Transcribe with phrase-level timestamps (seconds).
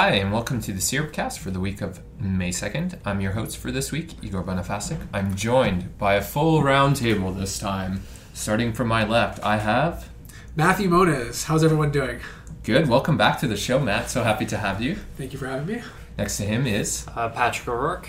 [0.00, 3.00] Hi, and welcome to the Syrupcast for the week of May 2nd.
[3.04, 5.04] I'm your host for this week, Igor Bonifacic.
[5.12, 8.02] I'm joined by a full roundtable this time.
[8.32, 10.08] Starting from my left, I have
[10.54, 12.20] Matthew Moniz, how's everyone doing?
[12.62, 12.88] Good.
[12.88, 14.08] Welcome back to the show, Matt.
[14.08, 14.94] So happy to have you.
[15.16, 15.82] Thank you for having me.
[16.16, 18.08] Next to him is Uh, Patrick O'Rourke.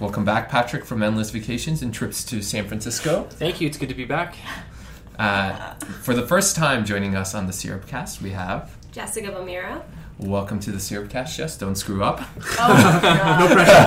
[0.00, 3.26] welcome back, Patrick, from endless vacations and trips to San Francisco.
[3.32, 3.66] Thank you.
[3.68, 4.34] It's good to be back.
[5.18, 9.82] Uh, for the first time joining us on the Syrupcast, we have Jessica Bamira.
[10.18, 11.36] Welcome to the Syrupcast.
[11.36, 12.20] Jess, don't screw up.
[12.58, 13.86] No pressure.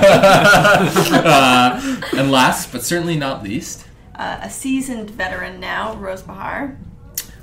[1.25, 6.77] Uh, and last, but certainly not least, Uh, a seasoned veteran now, Rose Behar.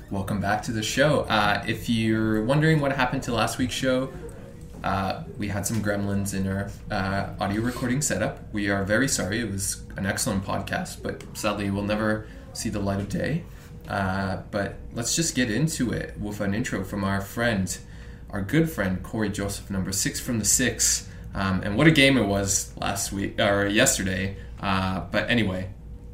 [0.09, 1.21] Welcome back to the show.
[1.21, 4.11] Uh, if you're wondering what happened to last week's show,
[4.83, 8.39] uh, we had some gremlins in our uh, audio recording setup.
[8.53, 9.39] We are very sorry.
[9.41, 13.43] It was an excellent podcast, but sadly, we'll never see the light of day.
[13.87, 17.77] Uh, but let's just get into it with an intro from our friend,
[18.31, 21.09] our good friend Cory Joseph, number six from the six.
[21.33, 24.37] Um, and what a game it was last week or yesterday.
[24.61, 25.69] Uh, but anyway,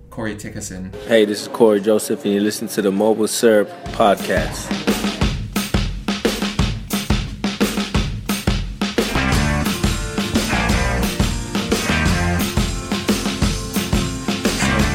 [0.10, 0.94] Cory, take us in.
[1.08, 4.72] Hey, this is Cory Joseph, and you listen to the Mobile Syrup Podcast.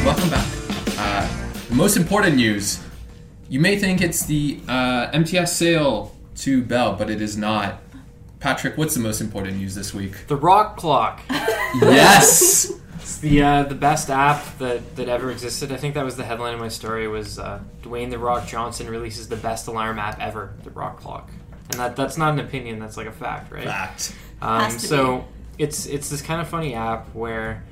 [0.05, 0.47] Welcome back.
[0.99, 1.29] Uh,
[1.69, 2.81] the most important news.
[3.51, 7.81] You may think it's the uh, MTS sale to Bell, but it is not.
[8.39, 10.27] Patrick, what's the most important news this week?
[10.27, 11.21] The Rock Clock.
[11.31, 12.73] yes!
[12.95, 15.73] It's the uh, the best app that, that ever existed.
[15.73, 17.07] I think that was the headline of my story.
[17.09, 21.31] Was uh, Dwayne the Rock Johnson releases the best alarm app ever, the Rock Clock,
[21.71, 22.79] and that that's not an opinion.
[22.79, 23.65] That's like a fact, right?
[23.65, 24.15] Fact.
[24.41, 25.29] Um, Has to so
[25.59, 27.65] it's it's this kind of funny app where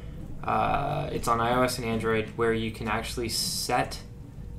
[0.44, 3.98] uh, it's on iOS and Android where you can actually set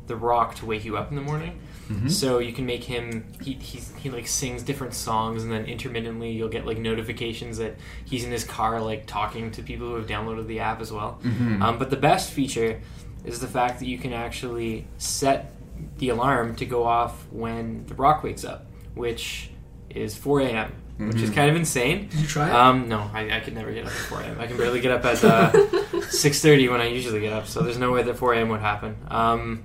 [0.08, 1.60] the Rock to wake you up in the morning.
[2.08, 6.32] So you can make him he he's, he like sings different songs and then intermittently
[6.32, 10.06] you'll get like notifications that he's in his car like talking to people who have
[10.06, 11.20] downloaded the app as well.
[11.64, 12.80] Um, but the best feature
[13.26, 15.52] is the fact that you can actually set
[15.98, 19.50] the alarm to go off when the Rock wakes up, which
[19.90, 20.74] is 4 a.m.
[21.00, 22.10] Which is kind of insane.
[22.10, 22.54] Did you try it?
[22.54, 24.38] Um, no, I, I could never get up at 4 a.m.
[24.40, 25.52] I can barely get up at uh,
[25.94, 28.50] 6:30 when I usually get up, so there's no way that 4 a.m.
[28.50, 28.98] would happen.
[29.08, 29.64] Um,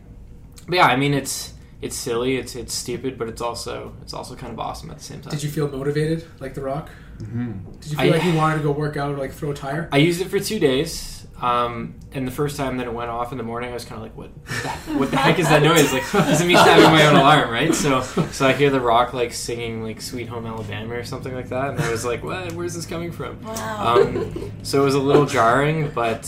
[0.68, 1.52] but yeah, I mean it's
[1.82, 5.04] it's silly, it's it's stupid, but it's also it's also kind of awesome at the
[5.04, 5.30] same time.
[5.30, 6.90] Did you feel motivated like The Rock?
[7.18, 7.70] Mm-hmm.
[7.80, 9.54] Did you feel I- like you wanted to go work out or like throw a
[9.54, 9.88] tire?
[9.92, 13.30] I used it for two days, um, and the first time that it went off
[13.30, 14.30] in the morning, I was kind of like, "What?
[14.46, 15.92] the- What the heck is that noise?
[15.92, 19.12] Like, this is me having my own alarm, right?" So, so I hear the Rock
[19.12, 22.52] like singing like "Sweet Home Alabama" or something like that, and I was like, "What?
[22.52, 23.96] Where's this coming from?" Wow.
[23.98, 26.26] Um, so it was a little jarring, but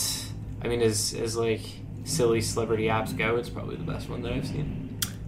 [0.62, 1.62] I mean, as as like
[2.04, 4.85] silly celebrity apps go, it's probably the best one that I've seen.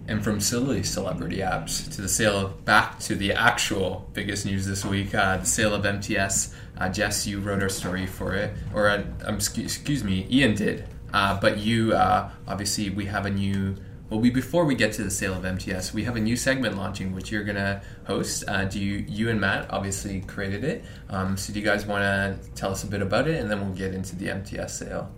[0.09, 4.83] And from silly celebrity apps to the sale back to the actual biggest news this
[4.83, 6.55] week, uh, the sale of MTS.
[6.79, 10.55] Uh, Jess, you wrote our story for it, or uh, um, excuse, excuse me, Ian
[10.55, 10.87] did.
[11.13, 13.75] Uh, but you, uh, obviously, we have a new.
[14.09, 16.75] Well, we before we get to the sale of MTS, we have a new segment
[16.75, 18.45] launching, which you're gonna host.
[18.47, 20.85] Uh, do you, you and Matt obviously created it?
[21.11, 23.61] Um, so do you guys want to tell us a bit about it, and then
[23.61, 25.11] we'll get into the MTS sale.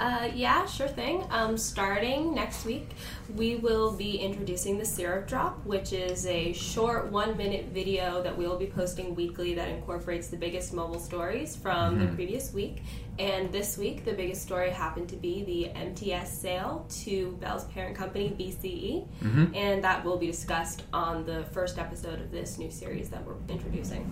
[0.00, 1.24] Uh, yeah, sure thing.
[1.30, 2.90] Um, starting next week,
[3.34, 8.36] we will be introducing the Syrup Drop, which is a short one minute video that
[8.36, 12.82] we will be posting weekly that incorporates the biggest mobile stories from the previous week.
[13.18, 17.96] And this week, the biggest story happened to be the MTS sale to Bell's parent
[17.96, 19.04] company, BCE.
[19.56, 23.34] And that will be discussed on the first episode of this new series that we're
[23.48, 24.04] introducing.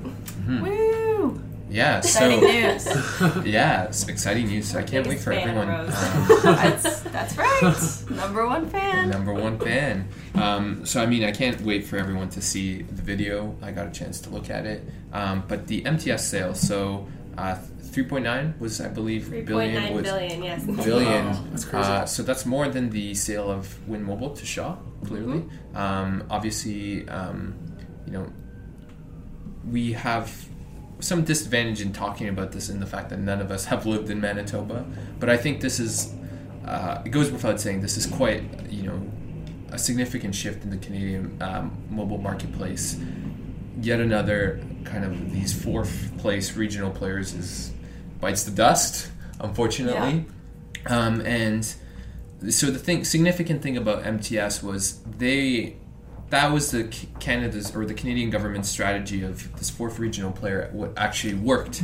[0.61, 1.41] Woo!
[1.69, 3.45] Yeah, Exciting so news.
[3.47, 4.71] yeah, it's exciting news.
[4.71, 5.69] So I can't wait for everyone.
[5.69, 5.89] Rose.
[5.95, 8.11] um, that's, that's right.
[8.11, 9.11] Number one fan.
[9.11, 10.09] number one fan.
[10.37, 13.57] Um, so I mean, I can't wait for everyone to see the video.
[13.63, 14.85] I got a chance to look at it.
[15.13, 20.43] Um, but the MTS sale, so uh, 3.9 was, I believe, 3.9 billion was billion,
[20.45, 20.65] yes.
[20.65, 21.27] billion.
[21.27, 21.89] Wow, that's crazy.
[21.89, 24.77] Uh, so that's more than the sale of Win Mobile to Shaw.
[25.05, 25.77] Clearly, Mm-hmm.
[25.77, 27.55] um, obviously, um,
[28.07, 28.33] you know,
[29.69, 30.47] we have
[31.01, 34.11] some disadvantage in talking about this in the fact that none of us have lived
[34.11, 34.87] in Manitoba.
[35.19, 36.15] But I think this is,
[36.65, 39.01] uh, it goes without saying, this is quite, you know,
[39.71, 42.99] a significant shift in the Canadian um, mobile marketplace.
[43.81, 47.73] Yet another kind of these fourth place regional players is
[48.21, 49.11] bites the dust,
[49.41, 50.25] unfortunately.
[50.87, 51.65] Um, and
[52.49, 55.77] so the thing, significant thing about MTS was they
[56.31, 56.85] that was the
[57.21, 61.83] Canada's or the Canadian government's strategy of this fourth regional player what actually worked.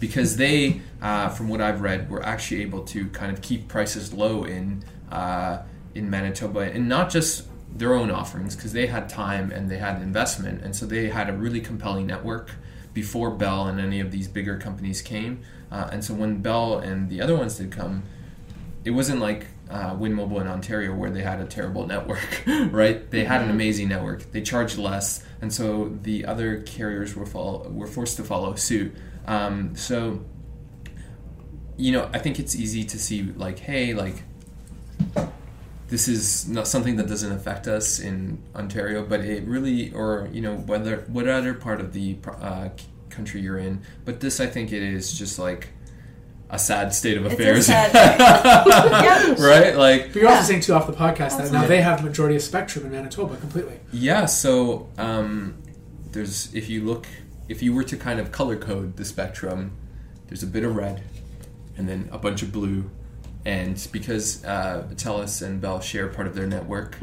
[0.00, 4.12] Because they, uh, from what I've read, were actually able to kind of keep prices
[4.12, 5.62] low in uh,
[5.94, 10.02] in Manitoba and not just their own offerings because they had time and they had
[10.02, 12.52] investment and so they had a really compelling network
[12.92, 15.42] before Bell and any of these bigger companies came.
[15.70, 18.02] Uh, and so when Bell and the other ones did come
[18.84, 23.10] it wasn't like uh, Win Mobile in Ontario where they had a terrible network, right?
[23.10, 24.30] They had an amazing network.
[24.32, 28.94] They charged less, and so the other carriers were follow, were forced to follow suit.
[29.26, 30.24] Um, so,
[31.76, 34.22] you know, I think it's easy to see like, hey, like
[35.88, 40.40] this is not something that doesn't affect us in Ontario, but it really, or you
[40.40, 42.68] know, whether what other part of the uh,
[43.10, 45.68] country you're in, but this I think it is just like
[46.54, 47.66] a sad state of It's a affairs.
[47.66, 47.92] sad
[49.28, 49.38] Yep.
[49.38, 49.76] right?
[49.76, 50.36] Like, But you're Yeah.
[50.36, 53.36] also saying too off the podcast that now they have majority of spectrum in Manitoba
[53.36, 53.78] completely.
[53.92, 54.26] yeah.
[54.26, 55.54] So, um,
[56.12, 57.06] there's if you look,
[57.48, 59.72] if you were to kind of color code the spectrum,
[60.28, 61.02] there's a bit of red,
[61.76, 62.88] and then a bunch of blue,
[63.44, 66.96] and because uh, Telus and Bell share part of their network,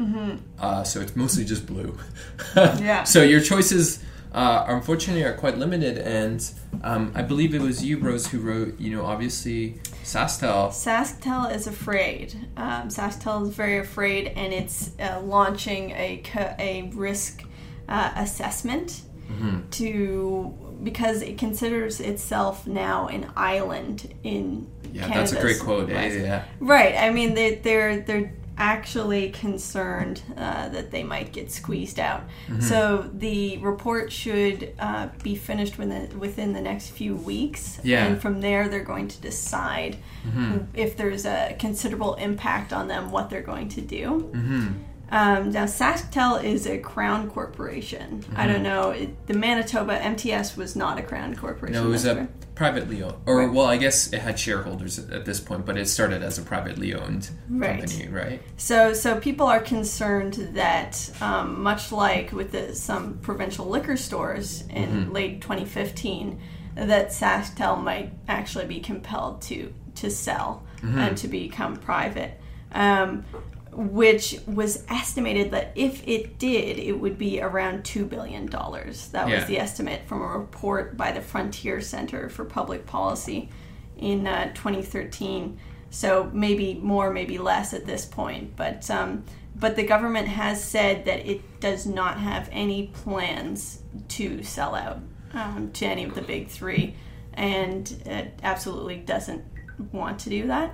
[0.58, 1.96] uh, so it's mostly just blue.
[2.56, 3.04] Yeah.
[3.04, 4.02] So your choices.
[4.32, 6.50] Uh, unfortunately, are quite limited, and
[6.82, 8.80] um, I believe it was you, Rose, who wrote.
[8.80, 10.68] You know, obviously, Sastel.
[10.70, 12.34] SaskTel is afraid.
[12.56, 16.22] Um, SaskTel is very afraid, and it's uh, launching a
[16.58, 17.42] a risk
[17.88, 19.70] uh, assessment Mm-hmm.
[19.70, 25.88] to because it considers itself now an island in Yeah, Canada's that's a great quote.
[25.88, 26.44] Yeah, yeah, yeah.
[26.60, 26.94] Right.
[26.96, 32.22] I mean, they, they're they're actually concerned uh, that they might get squeezed out.
[32.48, 32.60] Mm-hmm.
[32.60, 37.80] So the report should uh, be finished within within the next few weeks.
[37.82, 38.04] Yeah.
[38.06, 39.96] And from there, they're going to decide
[40.26, 40.58] Mm-hmm.
[40.74, 44.30] if there's a considerable impact on them, what they're going to do.
[44.32, 44.68] Mm-hmm.
[45.10, 48.24] Um, now, SaskTel is a crown corporation.
[48.36, 48.52] I Mm-hmm.
[48.52, 48.90] don't know.
[48.90, 51.74] It, the Manitoba MTS was not a crown corporation.
[51.82, 52.28] No, it was a.
[52.54, 55.88] privately owned, or well, I guess it had shareholders at, at this point, but it
[55.88, 57.80] started as a privately owned Right.
[57.80, 58.42] company, right?
[58.56, 64.62] So, so people are concerned that, um, much like with the, some provincial liquor stores
[64.68, 65.12] in Mm-hmm.
[65.12, 66.38] late 2015,
[66.74, 70.98] that SaskTel might actually be compelled to to sell Mm-hmm.
[70.98, 72.40] and to become private,
[72.72, 73.24] um,
[73.72, 79.08] which was estimated that if it did, it would be around two billion dollars.
[79.08, 79.36] That Yeah.
[79.38, 83.48] was the estimate from a report by the Frontier Center for Public Policy
[83.96, 85.58] in uh, 2013.
[85.90, 88.56] So maybe more, maybe less at this point.
[88.56, 89.24] But um,
[89.54, 95.00] but the government has said that it does not have any plans to sell out
[95.34, 96.94] um, to any of the big three,
[97.34, 99.44] and it absolutely doesn't
[99.92, 100.72] want to do that.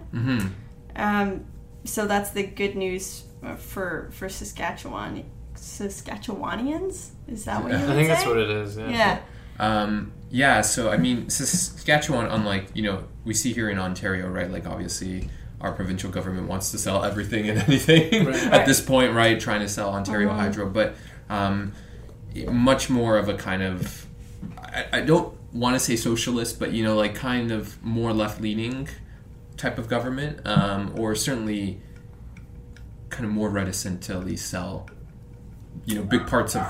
[0.97, 1.45] Um,
[1.89, 5.25] so that's the good news uh, for for Saskatchewan.
[5.57, 8.77] Saskatchewanians is that what you I would think that's what it is.
[8.77, 8.91] Yeah.
[8.91, 9.21] Yeah.
[9.61, 14.51] Um, yeah, so I mean, Saskatchewan, unlike you know we see here in Ontario, right?
[14.51, 15.29] Like obviously,
[15.61, 18.37] our provincial government wants to sell everything and anything Right.
[18.53, 19.39] at this point, right?
[19.41, 20.95] Trying to sell Ontario Hydro, but
[21.29, 21.73] um,
[22.47, 24.07] much more of a kind of
[24.63, 28.41] I, I don't want to say socialist, but you know, like kind of more left
[28.41, 28.89] leaning
[29.59, 31.83] type of government, um, or certainly
[33.11, 34.89] kind of more reticent to at least sell,
[35.85, 36.63] you know, big parts of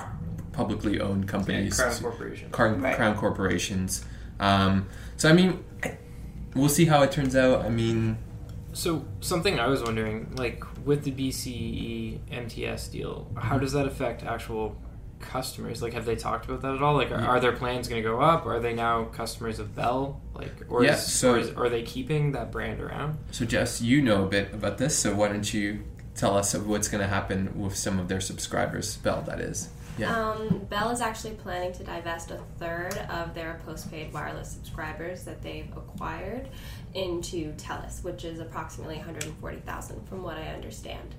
[0.53, 2.51] publicly owned Yeah, companies Crown Corporation.
[2.51, 2.97] crown, Right.
[2.97, 4.05] crown corporations.
[4.41, 5.63] Um, so I mean,
[6.55, 7.65] we'll see how it turns out.
[7.65, 8.19] I mean,
[8.73, 14.23] So something I was wondering, like with the BCE MTS deal, how does that affect
[14.23, 14.77] actual
[15.21, 15.83] customers?
[15.83, 16.95] Like, have they talked about that at all?
[16.95, 18.47] Like, are, are their plans going to go up?
[18.47, 20.21] Are they now customers of Bell?
[20.35, 23.19] Like, or, Yeah, is, so- or is, are they keeping that brand around?
[23.31, 25.83] so Jess, you know a bit about this, so why don't you
[26.15, 28.97] tell us of what's going to happen with some of their subscribers?
[28.99, 29.69] Bell, that is.
[29.99, 30.17] Yeah.
[30.17, 35.43] Um, Bell is actually planning to divest a third of their postpaid wireless subscribers that
[35.43, 36.49] they've acquired
[36.95, 41.15] into TELUS, which is approximately 140,000 from what I understand.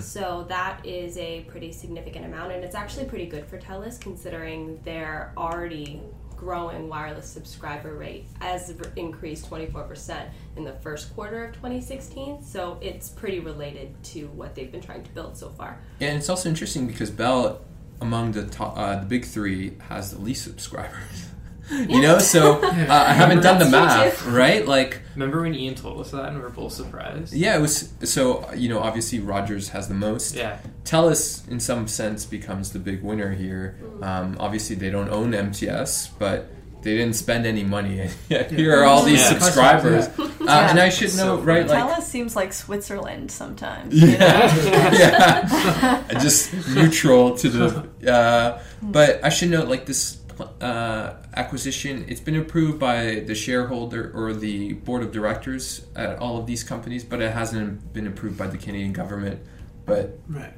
[0.00, 4.80] So that is a pretty significant amount, and it's actually pretty good for TELUS considering
[4.84, 6.00] they're already
[6.36, 13.08] growing wireless subscriber rate has increased 24% in the first quarter of 2016 so it's
[13.08, 16.86] pretty related to what they've been trying to build so far and it's also interesting
[16.88, 17.60] because Bell,
[18.04, 21.28] among the top, uh, the big three, has the least subscribers.
[21.70, 24.66] you know, so uh, I haven't done the math, right?
[24.66, 27.32] Like, Remember when Ian told us that and we were both surprised?
[27.32, 30.34] yeah, it was so you know obviously Rogers has the most.
[30.34, 30.58] Yeah.
[30.84, 33.78] Telus, in some sense, becomes the big winner here.
[34.02, 36.50] Um, obviously, they don't own MTS, but
[36.84, 38.08] they didn't spend any money.
[38.28, 39.38] here are all these Yeah.
[39.38, 41.66] subscribers, uh, and I should So know, right?
[41.66, 43.94] Like, Telus seems like Switzerland sometimes.
[43.94, 44.48] you know?
[44.92, 48.12] yeah, just neutral to the.
[48.12, 50.18] Uh, but I should note, like this
[50.60, 56.38] uh, acquisition, it's been approved by the shareholder or the board of directors at all
[56.38, 59.40] of these companies, but it hasn't been approved by the Canadian government.
[59.86, 60.52] But Right.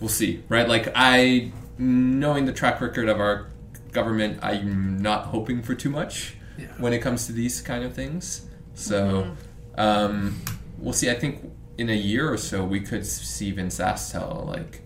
[0.00, 0.66] we'll see, right?
[0.68, 3.48] Like I, knowing the track record of our
[3.92, 6.66] government, I'm not hoping for too much Yeah.
[6.78, 8.46] when it comes to these kind of things.
[8.74, 9.36] So
[9.76, 10.40] um,
[10.78, 11.10] we'll see.
[11.10, 14.82] I think in a year or so, we could see even SaskTel, like,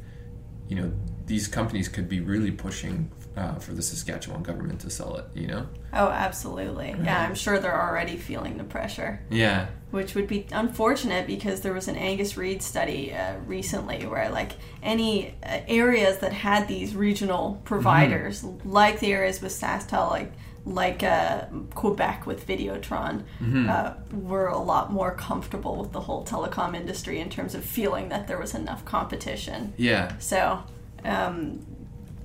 [0.69, 0.93] you know,
[1.27, 5.27] these companies could be really pushing uh, for the Saskatchewan government to sell it.
[5.35, 5.67] You know?
[5.93, 6.95] Oh, absolutely.
[7.03, 9.21] Yeah, I'm sure they're already feeling the pressure.
[9.31, 9.67] Yeah.
[9.91, 14.53] which would be unfortunate because there was an Angus Reid study uh, recently where like
[14.83, 20.33] any uh, areas that had these regional providers, like the areas with SaskTel, like
[20.65, 21.45] like uh,
[21.77, 23.23] Quebec with Videotron,
[23.69, 28.09] uh, were a lot more comfortable with the whole telecom industry in terms of feeling
[28.09, 29.73] that there was enough competition.
[29.77, 30.17] Yeah.
[30.19, 30.63] So.
[31.05, 31.65] Um,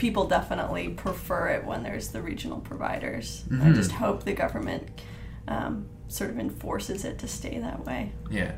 [0.01, 3.43] People definitely prefer it when there's the regional providers.
[3.61, 4.89] I just hope the government
[5.47, 8.11] um, sort of enforces it to stay that way.
[8.31, 8.53] Yeah.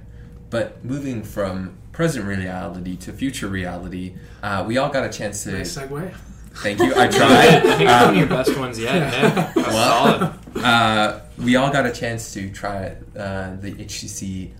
[0.50, 5.52] But moving from present reality to future reality, uh, we all got a chance to.
[5.52, 6.14] Nice segue.
[6.56, 6.94] Thank you.
[6.96, 7.20] I tried.
[7.20, 7.78] I tried.
[7.78, 8.96] think one of your best ones yet.
[8.96, 9.52] Yeah.
[9.54, 10.40] That's solid.
[10.64, 14.52] uh, we all got a chance to try uh, the HTC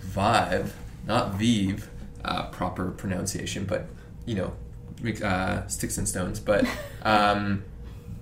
[0.00, 0.74] Vive,
[1.06, 1.88] not Vive,
[2.24, 3.86] uh, proper pronunciation, but
[4.26, 4.61] you know, mix-
[5.22, 6.40] uh, sticks and stones.
[6.40, 6.66] But
[7.02, 7.64] um,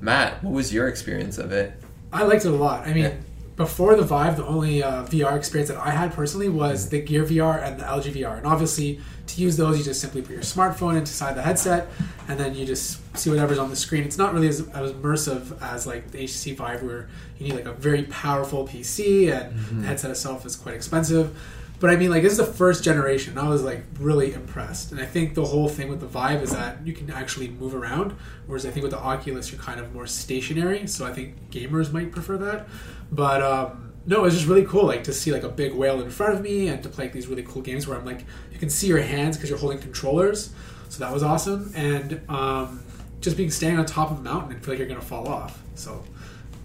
[0.01, 1.73] Matt, what was your experience of it?
[2.13, 2.87] I liked it a lot.
[2.87, 3.15] I mean, Yeah.
[3.57, 7.25] before the Vive, the only uh, VR experience that I had personally was the Gear
[7.25, 8.39] VR and the LG VR.
[8.39, 11.87] And obviously, to use those, you just simply put your smartphone inside the headset,
[12.27, 14.03] and then you just see whatever's on the screen.
[14.03, 17.09] It's not really as, as immersive as like the HTC Vive, where
[17.39, 21.37] you need like a very powerful PC, and the headset itself is quite expensive.
[21.81, 23.39] But I mean, like this is the first generation.
[23.39, 26.53] I was like really impressed, and I think the whole thing with the Vive is
[26.53, 28.15] that you can actually move around,
[28.47, 30.87] whereas I think with the Oculus you're kind of more stationary.
[30.87, 32.69] So I think gamers might prefer that.
[33.11, 36.03] But um, no, it was just really cool, like to see like a big whale
[36.03, 38.25] in front of me, and to play like, these really cool games where I'm like
[38.53, 40.53] you can see your hands because you're holding controllers.
[40.91, 42.83] So that was awesome, and um,
[43.21, 45.63] just being standing on top of a mountain and feel like you're gonna fall off.
[45.77, 46.05] So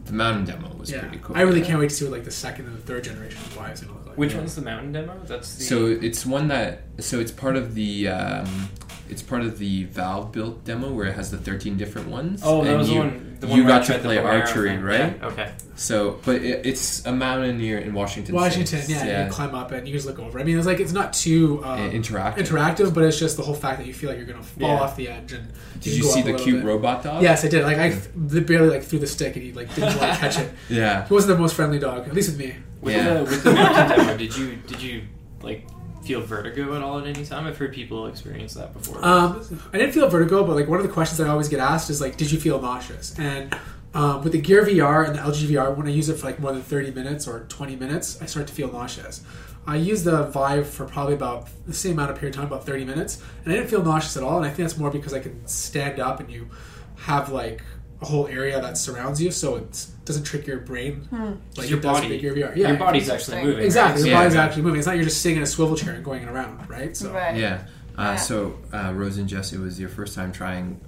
[0.05, 1.37] The mountain demo was yeah, pretty cool.
[1.37, 3.47] I really can't wait to see what like the second and the third generation of
[3.53, 4.29] Vives gonna look like.
[4.29, 5.19] Which one's the mountain demo?
[5.25, 5.63] That's the.
[5.63, 8.69] So it's one that so it's part of the um,
[9.09, 12.41] it's part of the Valve built demo where it has the 13 different ones.
[12.43, 13.21] Oh, that and was you, the one.
[13.37, 14.81] The one you got to play archery, thing.
[14.81, 15.17] right?
[15.19, 15.51] Yeah, Okay.
[15.75, 18.33] So, but it, it's a mountain near in Washington.
[18.33, 18.95] Washington, State.
[18.95, 20.39] yeah, you climb up and you just look over.
[20.39, 22.37] I mean, it's like it's not too um, interactive.
[22.37, 24.79] interactive, but it's just the whole fact that you feel like you're gonna fall Yeah.
[24.79, 25.33] off the edge.
[25.33, 26.65] And Did can you see the cute bit.
[26.65, 27.21] robot dog?
[27.21, 27.63] Yes, I did.
[27.65, 30.39] Like I th- barely like threw the stick, and he like didn't want to catch
[30.39, 30.49] it.
[30.69, 31.05] Yeah.
[31.05, 32.55] He wasn't the most friendly dog, at least with me.
[32.85, 33.13] With Yeah.
[33.15, 35.01] the with the mountain demo, did you did you
[35.41, 35.65] like
[36.03, 37.47] feel vertigo at all at any time?
[37.47, 39.03] I've heard people experience that before.
[39.03, 39.41] Um,
[39.73, 41.99] I didn't feel vertigo, but like one of the questions I always get asked is
[41.99, 43.17] like, did you feel nauseous?
[43.17, 43.53] And
[43.95, 46.39] um, with the Gear VR and the LG VR, when I use it for like
[46.39, 49.23] more than 30 minutes or 20 minutes, I start to feel nauseous.
[49.65, 52.67] I used the Vive for probably about the same amount of period of time, about
[52.67, 54.37] 30 minutes, and I didn't feel nauseous at all.
[54.37, 56.49] And I think that's more because I can stand up and you
[56.97, 61.07] have like a whole area that surrounds you, so it doesn't trick your brain
[61.57, 62.55] like your it body, with the VR.
[62.55, 63.63] Yeah, your body's actually moving.
[63.65, 64.03] exactly.
[64.03, 64.09] Right?
[64.09, 64.23] Your Yeah.
[64.23, 64.79] body's actually moving.
[64.79, 66.95] It's not you're just sitting in a swivel chair and going around, right?
[66.95, 67.35] So Right.
[67.37, 67.61] Yeah.
[67.97, 68.15] Uh, Yeah.
[68.17, 70.79] So, uh, Rose and Jesse, was your first time trying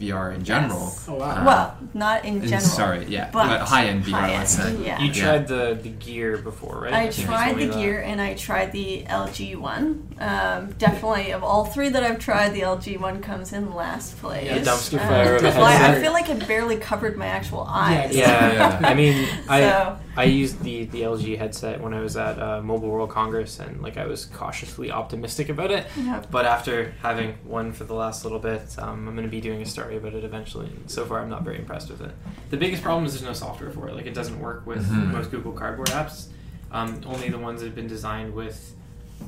[0.00, 0.80] VR in general?
[0.80, 1.06] Yes.
[1.08, 1.30] Oh wow.
[1.40, 2.60] Uh, Well, not in and general.
[2.68, 4.76] Sorry, yeah, but but, high end VR, high-end, let's say.
[4.84, 4.98] yeah.
[5.00, 5.22] You Yeah.
[5.24, 6.92] tried the the gear before, right?
[6.94, 7.78] I tried told me the that.
[7.78, 10.08] gear and I tried the LG one.
[10.20, 14.44] Um, definitely, of all three that I've tried, the LG one comes in last place.
[14.46, 17.26] Yeah, dumpster Um, fire of a well, I- I feel like it barely covered my
[17.26, 18.14] actual eyes.
[18.16, 18.80] Yeah, Yeah.
[18.82, 22.60] I mean, I So- I used the the LG headset when I was at uh,
[22.62, 25.86] Mobile World Congress, and like I was cautiously optimistic about it.
[25.96, 26.22] Yeah.
[26.30, 29.62] But after having one for the last little bit, um, I'm going to be doing
[29.62, 30.66] a story about it eventually.
[30.66, 32.10] And so far, I'm not very impressed with it.
[32.50, 33.94] The biggest problem is there's no software for it.
[33.94, 35.12] Like it doesn't work with Mhm.
[35.12, 36.26] most Google Cardboard apps.
[36.72, 38.74] Um, only the ones that have been designed with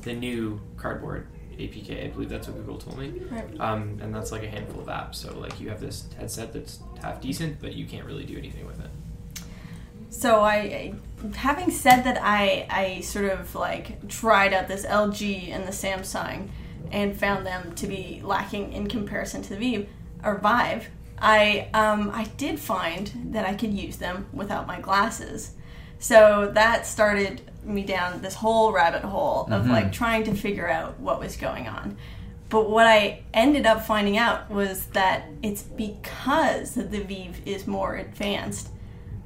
[0.03, 2.03] the new Cardboard APK.
[2.03, 3.13] I believe that's what Google told me.
[3.29, 3.45] Right.
[3.59, 5.15] Um, and that's like a handful of apps.
[5.15, 8.65] So like you have this headset that's half decent, but you can't really do anything
[8.65, 8.89] with it.
[10.13, 10.93] So I,
[11.35, 16.49] having said that, I I sort of like tried out this LG and the Samsung,
[16.91, 19.89] and found them to be lacking in comparison to the Vive
[20.23, 20.89] or Vive.
[21.17, 25.55] I um, I did find that I could use them without my glasses.
[25.97, 30.99] So that started me down this whole rabbit hole of like trying to figure out
[30.99, 31.97] what was going on.
[32.49, 37.95] But what I ended up finding out was that it's because the Vive is more
[37.95, 38.69] advanced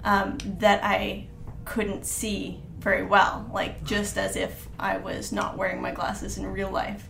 [0.04, 1.28] um, that I
[1.66, 6.48] couldn't see very well, like just as if I was not wearing my glasses in
[6.48, 7.10] real life.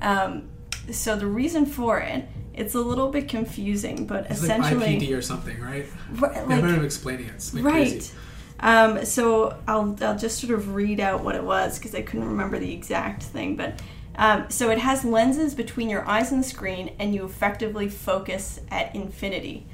[0.00, 0.48] Um,
[0.90, 5.22] so the reason for it, it's a little bit confusing, but It's like IPD or
[5.22, 5.86] something, right?
[6.12, 7.34] Right, like- of explaining it.
[7.34, 7.88] It's like right.
[7.88, 8.12] crazy.
[8.60, 12.28] Um, so I'll, I'll just sort of read out what it was because I couldn't
[12.28, 13.56] remember the exact thing.
[13.56, 13.82] But
[14.16, 18.60] um, so it has lenses between your eyes and the screen, and you effectively focus
[18.70, 19.66] at infinity.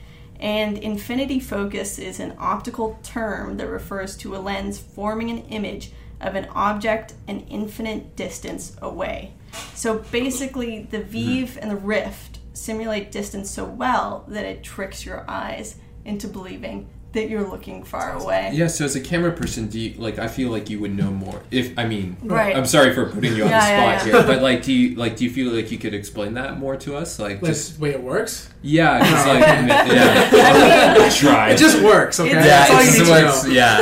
[0.43, 5.93] And infinity focus is an optical term that refers to a lens forming an image
[6.21, 9.35] of an object an infinite distance away.
[9.75, 11.45] So basically, the mm-hmm.
[11.45, 16.89] Vive and the Rift simulate distance so well that it tricks your eyes into believing
[17.13, 18.51] that you're looking far away.
[18.55, 20.19] Yeah, so as a camera person, do you like?
[20.19, 21.43] I feel like you would know more.
[21.51, 22.57] If I mean, Right.
[22.57, 23.67] I'm sorry for putting you on Yeah, the
[23.99, 24.13] spot yeah.
[24.21, 25.17] here, but like, do you like?
[25.17, 27.19] Do you feel like you could explain that more to us?
[27.19, 28.49] Like, Like just the way it works.
[28.63, 29.11] yeah, oh.
[29.11, 29.41] just like
[29.93, 31.51] yeah, try.
[31.51, 32.31] It just works, okay?
[32.31, 33.49] It's- yeah, all it you just works.
[33.55, 33.79] Yeah,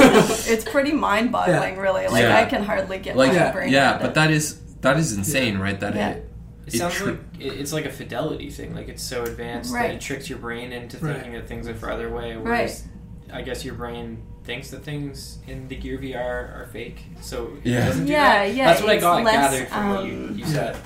[0.53, 1.81] It's pretty mind-boggling, Yeah.
[1.81, 2.07] really.
[2.09, 2.37] Like Yeah.
[2.39, 4.15] I can hardly get like my yeah, brain yeah, but it.
[4.15, 5.79] that is that is insane, right?
[5.79, 6.11] That Yeah.
[6.11, 6.27] it.
[6.67, 8.75] It it sounds tri- like it's like a fidelity thing.
[8.75, 11.15] Like it's so advanced that it tricks your brain into Right.
[11.15, 12.37] thinking that things are farther away.
[12.37, 12.81] Right.
[13.31, 17.05] Whereas I guess your brain thinks that things in the Gear VR are fake.
[17.21, 17.87] So it Yeah.
[17.87, 18.55] doesn't do Yeah, that.
[18.55, 20.77] yeah, That's what I got less, gathered from what you, um, you said.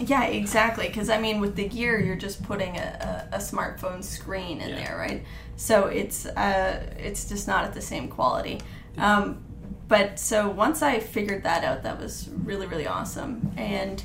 [0.00, 0.88] Yeah, exactly.
[0.88, 4.70] Because I mean, with the gear, you're just putting a, a, a smartphone screen in
[4.70, 4.84] Yeah.
[4.84, 5.22] there, right?
[5.56, 8.60] So it's uh, it's just not at the same quality.
[8.98, 9.44] Um,
[9.86, 14.02] but so once I figured that out, that was really really awesome, and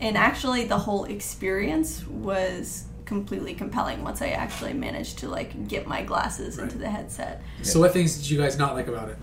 [0.00, 5.86] and actually the whole experience was completely compelling once I actually managed to like get
[5.88, 7.42] my glasses into the headset.
[7.62, 9.16] So, what things did you guys not like about it?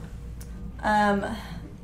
[0.84, 1.24] Um,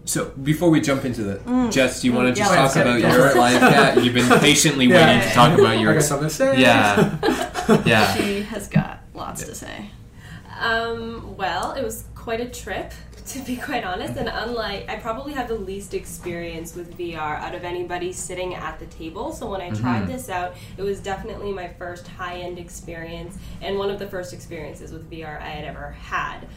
[0.03, 2.43] So before we jump into the, Jess, do you want to Mm.
[2.43, 3.37] Yeah, just talk about your for it.
[3.37, 3.61] life?
[3.75, 5.05] Yeah, you've been patiently Yeah.
[5.05, 5.91] waiting to talk about your.
[5.91, 6.59] I got something to say.
[6.59, 8.13] Yeah, yeah.
[8.15, 9.91] she has got lots to say.
[10.59, 12.91] Um, well, it was quite a trip,
[13.27, 14.17] to be quite honest.
[14.17, 18.79] And unlike, I probably have the least experience with VR out of anybody sitting at
[18.79, 19.31] the table.
[19.31, 19.81] So when I mm-hmm.
[19.81, 24.07] tried this out, it was definitely my first high end experience and one of the
[24.07, 26.47] first experiences with VR I had ever had.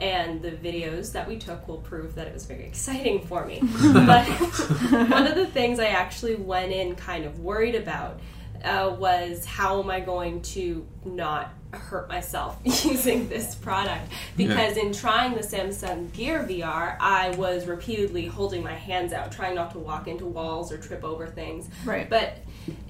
[0.00, 3.60] And the videos that we took will prove that it was very exciting for me.
[3.92, 4.26] but
[5.10, 8.20] one of the things I actually went in kind of worried about
[8.64, 14.10] uh, was how am I going to not hurt myself using this product?
[14.36, 19.54] Because in trying the Samsung Gear VR, I was repeatedly holding my hands out, trying
[19.54, 21.68] not to walk into walls or trip over things.
[21.84, 22.08] Right.
[22.08, 22.38] But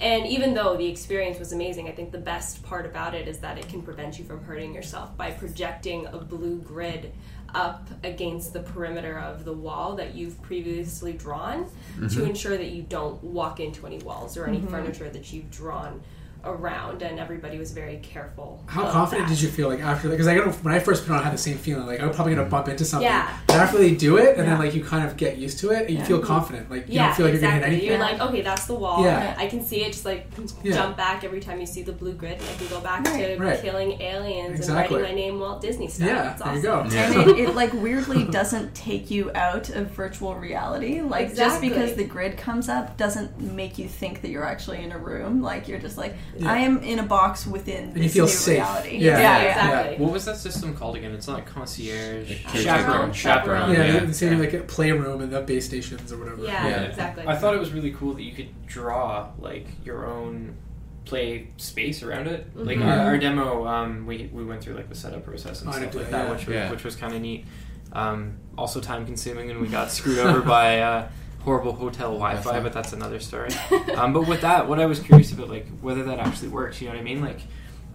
[0.01, 3.39] and even though the experience was amazing, I think the best part about it is
[3.39, 7.13] that it can prevent you from hurting yourself by projecting a blue grid
[7.55, 12.27] up against the perimeter of the wall that you've previously drawn to mm-hmm.
[12.27, 14.69] ensure that you don't walk into any walls or any mm-hmm.
[14.69, 16.01] furniture that you've drawn
[16.45, 19.35] around and everybody was very careful How confident that.
[19.35, 20.15] did you feel like after that?
[20.15, 22.13] Because I got when I first put on, I had the same feeling like I'm
[22.13, 22.51] probably gonna mm.
[22.51, 23.09] bump into something.
[23.09, 23.37] Yeah.
[23.47, 24.51] But after they do it, and Yeah.
[24.51, 26.71] then like you kind of get used to it, and you feel confident.
[26.71, 27.41] Like you yeah, don't feel like exactly.
[27.41, 27.89] you're gonna hit anything.
[27.89, 29.05] You're like, okay, that's the wall.
[29.05, 29.35] Yeah.
[29.37, 29.93] I can see it.
[29.93, 30.27] Just like
[30.63, 30.75] Yeah.
[30.75, 33.37] jump back every time you see the blue grid, and I can go back Right.
[33.37, 33.61] to Right.
[33.61, 34.97] killing aliens Exactly.
[34.97, 36.09] and writing my name Walt Disney style.
[36.09, 36.91] yeah, It's there you awesome.
[36.91, 36.97] go.
[36.97, 41.95] and it, it like weirdly doesn't take you out of virtual reality like just because
[41.95, 45.67] the grid comes up doesn't make you think that you're actually in a room like
[45.69, 48.57] you're just like i am in a box within you this feel new safe.
[48.59, 49.19] reality Yeah.
[49.19, 50.05] Yeah, yeah, exactly.
[50.05, 51.13] What was that system called again?
[51.13, 52.29] It's not concierge.
[52.45, 52.59] caretaker.
[52.63, 53.13] Chaperone.
[53.13, 53.73] Chaperone.
[53.73, 54.05] Yeah, Yeah.
[54.05, 56.43] the same like a playroom and the base stations or whatever.
[56.45, 56.83] Yeah, Yeah.
[56.83, 57.25] exactly.
[57.27, 60.57] I thought it was really cool that you could draw like your own
[61.05, 62.49] play space around it.
[62.55, 62.67] Mm-hmm.
[62.67, 65.79] Like our, our demo, um, we we went through like the setup process and I
[65.81, 66.31] stuff like that, yeah.
[66.33, 66.71] which was, Yeah.
[66.71, 67.47] which was kind of neat.
[67.93, 71.09] Um, also time consuming, and we got screwed over by uh,
[71.45, 72.61] horrible hotel Wi-Fi, Wi-Fi.
[72.63, 73.51] but that's another story.
[73.97, 76.81] um, but with that, what I was curious about, like whether that actually works.
[76.81, 77.21] You know what I mean?
[77.23, 77.41] Like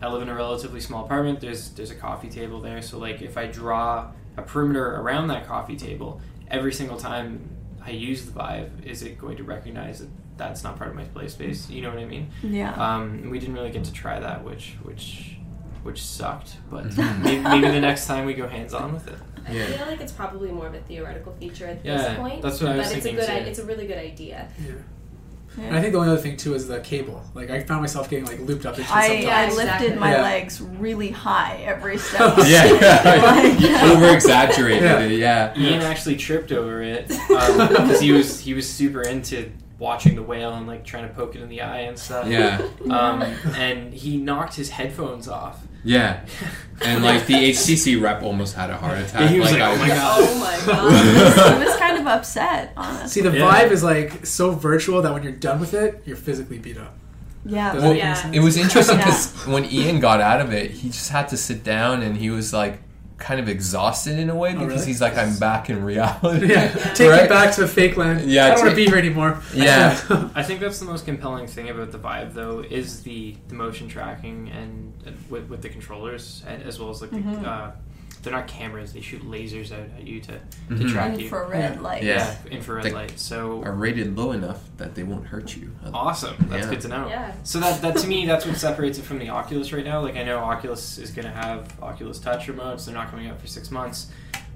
[0.01, 1.39] I live in a relatively small apartment.
[1.41, 5.45] There's there's a coffee table there, so like if I draw a perimeter around that
[5.47, 7.49] coffee table, every single time
[7.85, 11.03] I use the Vive, is it going to recognize that that's not part of my
[11.03, 11.69] play space?
[11.69, 12.29] You know what I mean?
[12.41, 12.73] yeah.
[12.73, 15.37] Um, we didn't really get to try that, which which
[15.83, 16.55] which sucked.
[16.71, 17.23] But Mm-hmm.
[17.23, 19.19] maybe, maybe the next time we go hands on with it.
[19.47, 19.65] I Yeah.
[19.65, 22.41] feel like it's probably more of a theoretical feature at Yeah, this point.
[22.41, 23.45] that's what I was but thinking it's a good, too.
[23.45, 24.47] i- it's a really good idea.
[24.65, 24.73] Yeah.
[25.55, 25.65] Yeah.
[25.65, 27.21] And I think the only other thing too is the cable.
[27.35, 29.25] Like I found myself getting like looped up into it I, sometimes.
[29.27, 29.65] I Exactly.
[29.87, 30.21] lifted my Yeah.
[30.23, 32.37] legs really high every step.
[32.47, 35.11] Yeah, over exaggerated.
[35.19, 35.53] Yeah.
[35.55, 35.57] Yeah.
[35.73, 40.53] Ian actually tripped over it because he was he was super into watching the whale
[40.55, 42.27] and like trying to poke it in the eye and stuff.
[42.27, 42.59] Yeah.
[42.89, 43.21] Um,
[43.55, 45.59] and he knocked his headphones off.
[45.83, 46.25] Yeah.
[46.85, 49.21] And like the HTC rep almost had a heart attack.
[49.21, 51.57] Yeah, he was like, I- "Oh my god." Oh my god.
[51.59, 53.07] he was kind of upset, honestly.
[53.21, 53.45] See, the Yeah.
[53.49, 56.93] Vive is like so virtual that when you're done with it, you're physically beat up.
[57.45, 57.75] Yeah.
[57.75, 58.29] Well, Yeah.
[58.33, 59.05] It was interesting Yeah.
[59.05, 62.29] because when Ian got out of it, he just had to sit down and he
[62.29, 62.81] was like
[63.23, 64.85] kind of exhausted in a way because Oh, really?
[64.85, 66.47] he's like, I'm back in reality.
[66.51, 67.23] Yeah, take Right?
[67.23, 68.29] it back to the fake land.
[68.29, 69.41] Yeah, I don't want to be here anymore.
[69.53, 69.97] Yeah.
[70.35, 73.87] I think that's the most compelling thing about the Vive, though, is the, the motion
[73.87, 77.17] tracking and uh, with, with the controllers, and as well as like the,
[77.49, 77.71] uh,
[78.23, 80.87] they're not cameras; they shoot lasers out at you to, to mm-hmm.
[80.87, 81.25] track you.
[81.25, 81.81] Infrared Yeah.
[81.81, 82.03] light.
[82.03, 82.35] Yeah.
[82.49, 83.19] infrared They- light.
[83.19, 85.71] So Are rated low enough that they won't hurt you.
[85.93, 86.35] awesome.
[86.49, 86.69] That's Yeah.
[86.71, 87.07] good to know.
[87.07, 87.33] Yeah.
[87.43, 90.01] So that, that to me, that's what separates it from the Oculus right now.
[90.01, 92.85] Like I know Oculus is going to have Oculus Touch remotes.
[92.85, 94.07] They're not coming out for six months.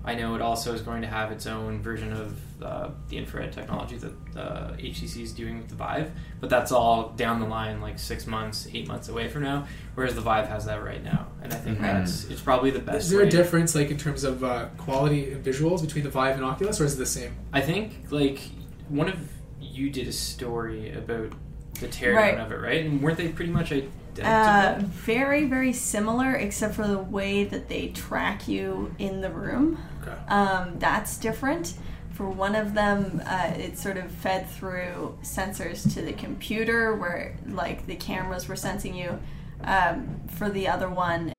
[0.08, 3.52] I know it also is going to have its own version of uh, the infrared
[3.52, 7.82] technology that uh, HTC is doing with the Vive, but that's all down the line,
[7.82, 9.68] like six months, eight months away from now.
[9.96, 13.00] Whereas the Vive has that right now, and I think that's it's probably the best.
[13.00, 16.38] Is there a difference, like in terms of uh, quality and visuals, between the Vive
[16.38, 17.36] and Oculus, or is it the same?
[17.52, 18.40] I think like
[18.88, 19.20] one of
[19.60, 21.34] you did a story about
[21.82, 22.38] the teardown Right.
[22.40, 22.86] of it, right?
[22.86, 24.24] And weren't they pretty much identical?
[24.24, 29.78] Uh, very, very similar, except for the way that they track you in the room.
[30.08, 30.18] Okay.
[30.28, 31.74] Um, that's different.
[32.12, 37.38] For one of them, uh, it sort of fed through sensors to the computer, where
[37.48, 39.20] like the cameras were sensing you.
[39.64, 41.34] Um, for the other one,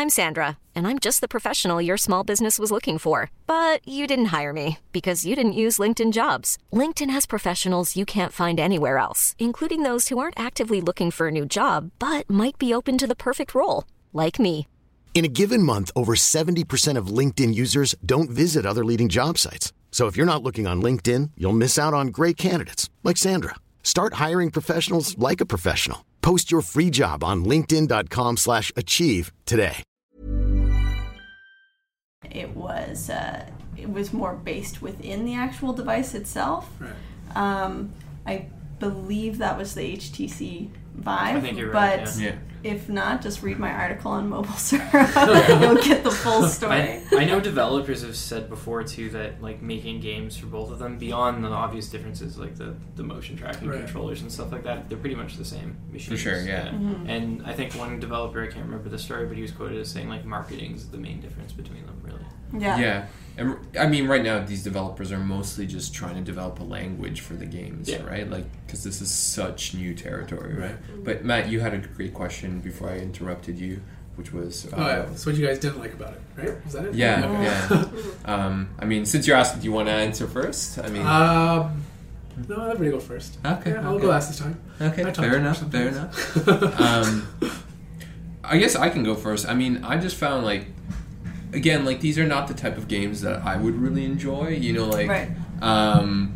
[0.00, 3.30] I'm Sandra, and I'm just the professional your small business was looking for.
[3.46, 6.56] But you didn't hire me because you didn't use LinkedIn jobs.
[6.72, 11.28] LinkedIn has professionals you can't find anywhere else, including those who aren't actively looking for
[11.28, 14.66] a new job but might be open to the perfect role, like me.
[15.12, 19.74] In a given month, over 70% of LinkedIn users don't visit other leading job sites.
[19.90, 23.56] So if you're not looking on LinkedIn, you'll miss out on great candidates like Sandra.
[23.82, 26.06] Start hiring professionals like a professional.
[26.22, 29.82] Post your free job on linkedin.com/achieve slash achieve today.
[32.30, 33.44] it was uh,
[33.76, 36.68] it was more based within the actual device itself.
[36.78, 37.36] Right.
[37.36, 37.92] Um,
[38.26, 38.46] I
[38.78, 41.36] believe that was the HTC Vive.
[41.36, 42.36] I think you're right, But Yeah.
[42.62, 44.90] If not, just read my article on Mobile Syrup.
[44.92, 46.72] You'll get the full story.
[46.72, 50.78] I, I know developers have said before too that like making games for both of
[50.78, 53.80] them beyond the obvious differences like the, the motion tracking Right.
[53.84, 56.68] controllers and stuff like that they're pretty much the same machines sure, yeah.
[56.68, 57.08] Mm-hmm.
[57.08, 59.90] and I think one developer I can't remember the story but he was quoted as
[59.90, 62.24] saying like marketing is the main difference between them really
[62.58, 62.78] yeah.
[62.78, 63.06] Yeah.
[63.40, 67.22] And I mean, right now, these developers are mostly just trying to develop a language
[67.22, 68.02] for the games, Yeah.
[68.04, 68.28] right?
[68.30, 70.76] Like, because this is such new territory, right?
[71.04, 73.80] But Matt, you had a great question before I interrupted you,
[74.16, 74.66] which was.
[74.66, 75.14] Uh, Oh, yeah.
[75.14, 76.56] So what you guys didn't like about it, right?
[76.66, 76.94] Is that it?
[76.94, 77.42] Yeah, Okay.
[77.44, 77.86] yeah.
[78.26, 80.78] um, I mean, since you're asking, do you want to answer first?
[80.78, 81.82] I mean, Um,
[82.46, 83.38] no, everybody go first.
[83.44, 84.58] Okay, Yeah, I'll go last this time.
[84.82, 86.78] okay, fair enough, fair enough.
[86.80, 87.26] um,
[88.44, 89.48] I guess I can go first.
[89.48, 90.66] I mean, I just found like,
[91.52, 94.48] again, like these are not the type of games that I would really enjoy.
[94.48, 95.30] You know, like, Right.
[95.62, 96.34] um,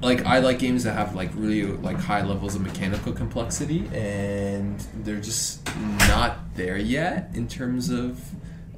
[0.00, 4.78] like I like games that have like really like high levels of mechanical complexity, and
[5.04, 5.60] they're just
[6.08, 8.20] not there yet in terms of.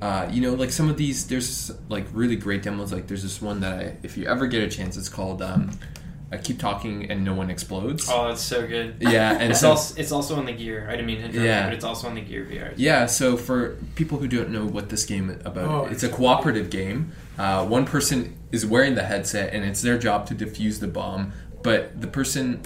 [0.03, 2.92] Uh, you know, like some of these, there's like really great demos.
[2.92, 5.70] Like there's this one that I, if you ever get a chance, it's called um,
[6.33, 9.71] "I Keep Talking and No One Explodes." oh that's so good Yeah, and it's so
[9.71, 11.65] also it's also on the gear I didn't mean to interrupt Yeah.
[11.65, 14.89] but it's also on the gear VR Yeah, so for people who don't know what
[14.89, 15.87] this game is about, Oh.
[15.91, 17.13] it's a cooperative game.
[17.39, 21.33] Uh, one person is wearing the headset, and it's their job to defuse the bomb.
[21.63, 22.61] But the person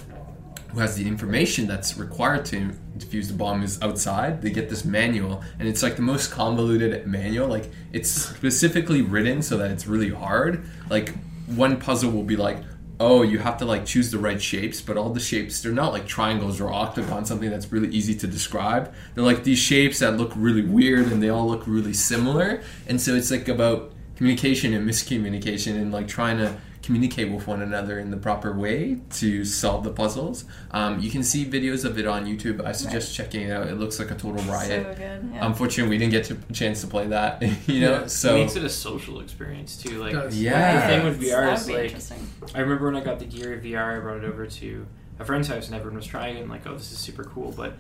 [0.72, 4.42] who has the information that's required to defuse the bomb is outside.
[4.42, 7.48] They get this manual, and it's like the most convoluted manual.
[7.48, 10.62] Like it's specifically written so that it's really hard.
[10.90, 11.14] Like
[11.46, 12.58] one puzzle will be like,
[13.00, 15.92] oh, you have to like choose the right shapes, but all the shapes they're not
[15.92, 18.92] like triangles or octagons, something that's really easy to describe.
[19.14, 22.62] They're like these shapes that look really weird and they all look really similar.
[22.88, 26.56] And so it's like about communication and miscommunication and like trying to
[26.88, 30.46] communicate with one another in the proper way to solve the puzzles.
[30.70, 32.64] Um, you can see videos of it on YouTube.
[32.64, 33.66] I suggest checking it out.
[33.66, 34.84] It looks like a total riot.
[34.86, 35.30] So good.
[35.34, 35.46] Yeah.
[35.46, 37.42] Unfortunately, we didn't get a chance to play that.
[37.68, 38.06] You know, Yeah.
[38.06, 40.40] so it makes it a social experience too like Does.
[40.40, 40.80] Yeah.
[40.80, 42.56] the thing with VR That'd is like.
[42.56, 44.86] I remember when I got the Gear VR, I brought it over to
[45.18, 47.52] a friend's house and everyone was trying it and like, oh, this is super cool,
[47.52, 47.74] but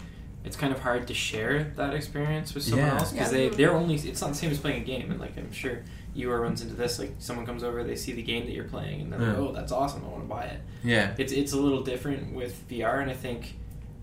[0.44, 2.98] it's kind of hard to share that experience with someone Yeah.
[2.98, 3.38] else because Yeah.
[3.38, 5.82] they they're only it's not the same as playing a game and like I'm sure
[6.14, 9.00] Igor runs into this like someone comes over they see the game that you're playing
[9.02, 10.60] and they're like oh that's awesome I want to buy it.
[10.84, 13.54] Yeah, it's it's a little different with VR and I think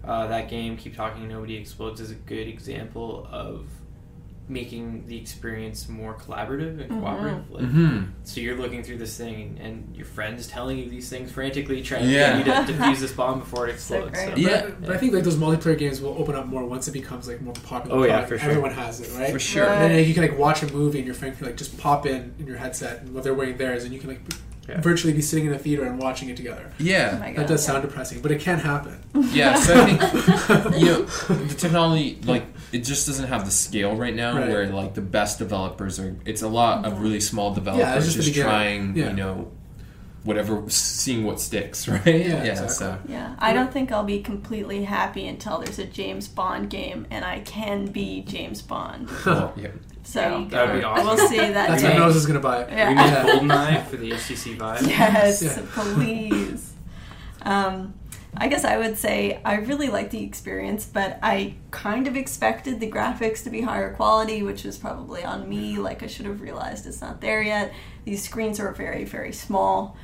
[0.03, 3.65] uh, that game keep talking nobody explodes is a good example of
[4.47, 7.49] making the experience more collaborative and cooperative.
[7.49, 11.31] Like, hmm So you're looking through this thing, and your friend's telling you these things
[11.31, 12.37] frantically, trying Yeah.
[12.37, 14.11] to get you to defuse this bomb before it explodes.
[14.11, 14.29] great.
[14.29, 14.61] So, Yeah.
[14.65, 17.27] But, but I think like those multiplayer games will open up more once it becomes
[17.27, 17.97] like more popular.
[17.97, 18.29] Oh, yeah, product.
[18.29, 18.49] for sure.
[18.51, 19.31] Everyone has it, right?
[19.31, 19.67] For sure.
[19.67, 22.05] And then you can like watch a movie and your friend can like just pop
[22.05, 24.21] in in your headset and while they're wearing theirs, and you can like
[24.67, 24.81] Yeah.
[24.81, 26.65] virtually be sitting in a theater and watching it together.
[26.71, 27.15] Oh Yeah.
[27.17, 27.47] That God.
[27.47, 28.97] does sound depressing, but it can happen.
[29.31, 32.45] Yeah, so I think you know the technology like
[32.75, 34.49] it just doesn't have the scale right now Right.
[34.49, 36.15] where like the best developers are.
[36.25, 39.09] It's a lot of really small developers Yeah, just just, trying Yeah.
[39.09, 39.51] you know
[40.23, 42.05] whatever, seeing what sticks, right?
[42.07, 42.69] exactly.
[42.69, 47.05] So Yeah, I don't think I'll be completely happy until there's a James Bond game
[47.11, 49.07] and I can be James Bond.
[49.25, 49.67] well, yeah.
[50.03, 50.49] So There you go.
[50.57, 51.05] That would be awesome.
[51.05, 51.89] we'll see that That's day.
[51.89, 52.69] what Nose is gonna buy it.
[52.71, 52.89] Yeah.
[52.89, 53.25] We need Yeah.
[53.25, 54.87] GoldenEye for the HTC Vive.
[54.87, 55.61] Yes, Yeah.
[55.73, 56.73] please.
[57.43, 57.93] Um,
[58.37, 62.79] I guess I would say I really liked the experience, but I kind of expected
[62.79, 65.77] the graphics to be higher quality, which was probably on me.
[65.77, 67.73] Like I should have realized it's not there yet.
[68.03, 69.95] These screens are very, very small.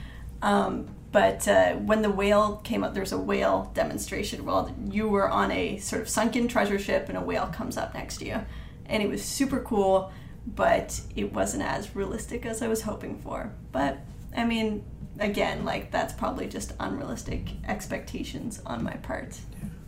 [0.42, 4.46] Um, but uh, when the whale came up, there's a whale demonstration.
[4.46, 7.94] Well, you were on a sort of sunken treasure ship, and a whale comes up
[7.94, 8.42] next to you,
[8.86, 10.12] and it was super cool.
[10.48, 13.52] But it wasn't as realistic as I was hoping for.
[13.72, 14.00] But
[14.36, 14.84] I mean,
[15.22, 19.40] again, like that's probably just unrealistic expectations on my part.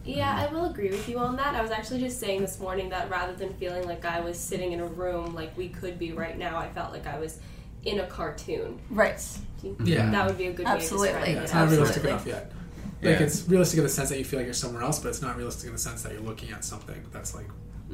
[0.06, 1.56] Yeah, I will agree with you on that.
[1.56, 4.74] I was actually just saying this morning that rather than feeling like I was sitting
[4.74, 7.40] in a room like we could be right now, I felt like I was
[7.86, 8.80] in a cartoon.
[8.90, 9.22] Right.
[9.84, 10.10] Yeah.
[10.12, 11.08] That would be a good Absolutely.
[11.08, 11.44] way to describe Yeah, it.
[11.44, 12.32] it's not realistic Absolutely.
[12.32, 12.52] enough yet.
[13.02, 13.26] Like Yeah.
[13.26, 15.38] it's realistic in the sense that you feel like you're somewhere else, but it's not
[15.38, 17.48] realistic in the sense that you're looking at something that's like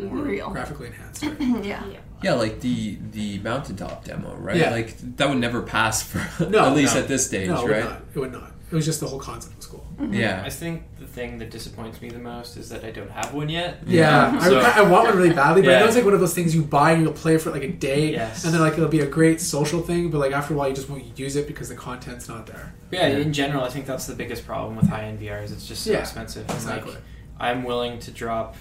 [0.08, 0.50] more Real.
[0.50, 1.24] graphically enhanced.
[1.24, 1.40] Right?
[1.66, 1.84] Yeah.
[1.88, 2.00] Yeah.
[2.22, 4.58] Yeah, like the the mountaintop demo, right?
[4.58, 4.72] Yeah.
[4.72, 7.02] Like that would never pass for No, at least no.
[7.02, 7.84] at this stage, no, it would right?
[7.86, 8.02] not.
[8.14, 8.52] It would not.
[8.72, 9.84] It was just the whole concept was cool.
[10.00, 10.14] Mm-hmm.
[10.14, 10.44] Yeah.
[10.46, 13.50] I think the thing that disappoints me the most is that I don't have one
[13.50, 13.80] yet.
[13.88, 16.20] Yeah, So- I, I want one really badly, but I know it's like one of
[16.20, 18.44] those things you buy and you'll play for like a day, Yes.
[18.46, 20.76] and then like it'll be a great social thing, but like after a while you
[20.76, 22.76] just won't use it because the content's not there.
[22.92, 25.66] Yeah, in general, I think that's the biggest problem with high end VR is it's
[25.68, 26.44] just so Yeah, expensive.
[26.44, 26.94] And, exactly.
[26.94, 27.02] Like,
[27.40, 28.56] I'm willing to drop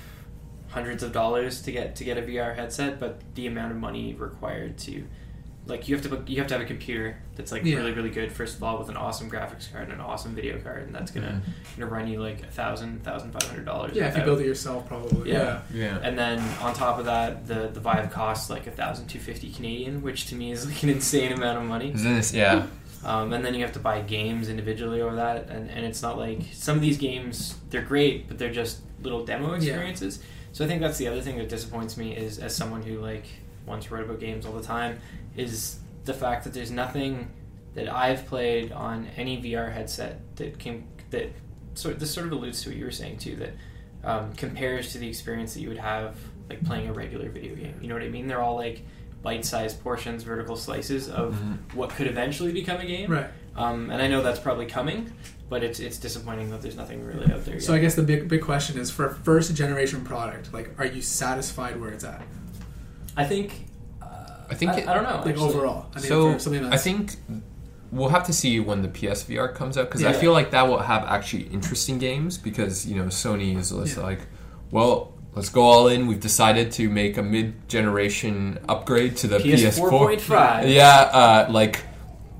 [0.68, 4.14] hundreds of dollars to get to get a VR headset, but the amount of money
[4.14, 5.04] required to
[5.66, 7.76] like you have to you have to have a computer that's like Yeah.
[7.76, 10.59] really really good first of all with an awesome graphics card and an awesome video
[10.61, 11.42] card, and that's gonna
[11.76, 13.94] gonna run you like a thousand thousand five hundred dollars.
[13.94, 15.31] Yeah, if you build it yourself, probably.
[15.31, 15.61] Yeah.
[15.72, 15.98] Yeah, Yeah.
[16.02, 19.50] And then on top of that, the the Vive costs like a thousand two fifty
[19.50, 21.92] Canadian, which to me is like an insane amount of money.
[21.92, 22.66] Isn't this yeah.
[23.04, 26.18] Um, and then you have to buy games individually over that, and, and it's not
[26.18, 30.20] like some of these games they're great, but they're just little demo experiences.
[30.59, 33.27] So I think that's the other thing that disappoints me is as someone who like
[33.64, 34.99] once wrote about games all the time
[35.37, 37.31] is the fact that there's nothing
[37.77, 41.31] that I've played on any VR headset that can that
[41.75, 43.53] sort this sort of alludes to what you were saying too that
[44.03, 46.16] um, compares to the experience that you would have
[46.51, 47.79] like playing a regular video game.
[47.81, 48.27] You know what I mean?
[48.27, 48.83] They're all like
[49.23, 51.37] bite-sized portions, vertical slices of
[51.77, 53.09] what could eventually become a game.
[53.12, 53.31] right.
[53.59, 55.12] Um, and I know that's probably coming,
[55.51, 58.29] but it's it's disappointing that there's nothing really out there So I guess the big
[58.29, 62.23] big question is for a first generation product, like, are you satisfied where it's at?
[63.16, 63.66] I think.
[64.01, 64.07] Uh,
[64.51, 65.16] I think I, it- I don't know.
[65.16, 65.49] Like actually.
[65.55, 67.16] overall, I mean, so for something I think
[67.90, 70.79] we'll have to see when the PSVR comes out because I feel like that will
[70.79, 74.03] have actually interesting games because you know Sony is Yeah.
[74.03, 74.21] like,
[74.71, 76.07] well, let's go all in.
[76.07, 79.90] We've decided to make a mid-generation upgrade to the PS4 PS4.
[79.90, 80.68] point five.
[80.68, 81.85] Yeah, uh, like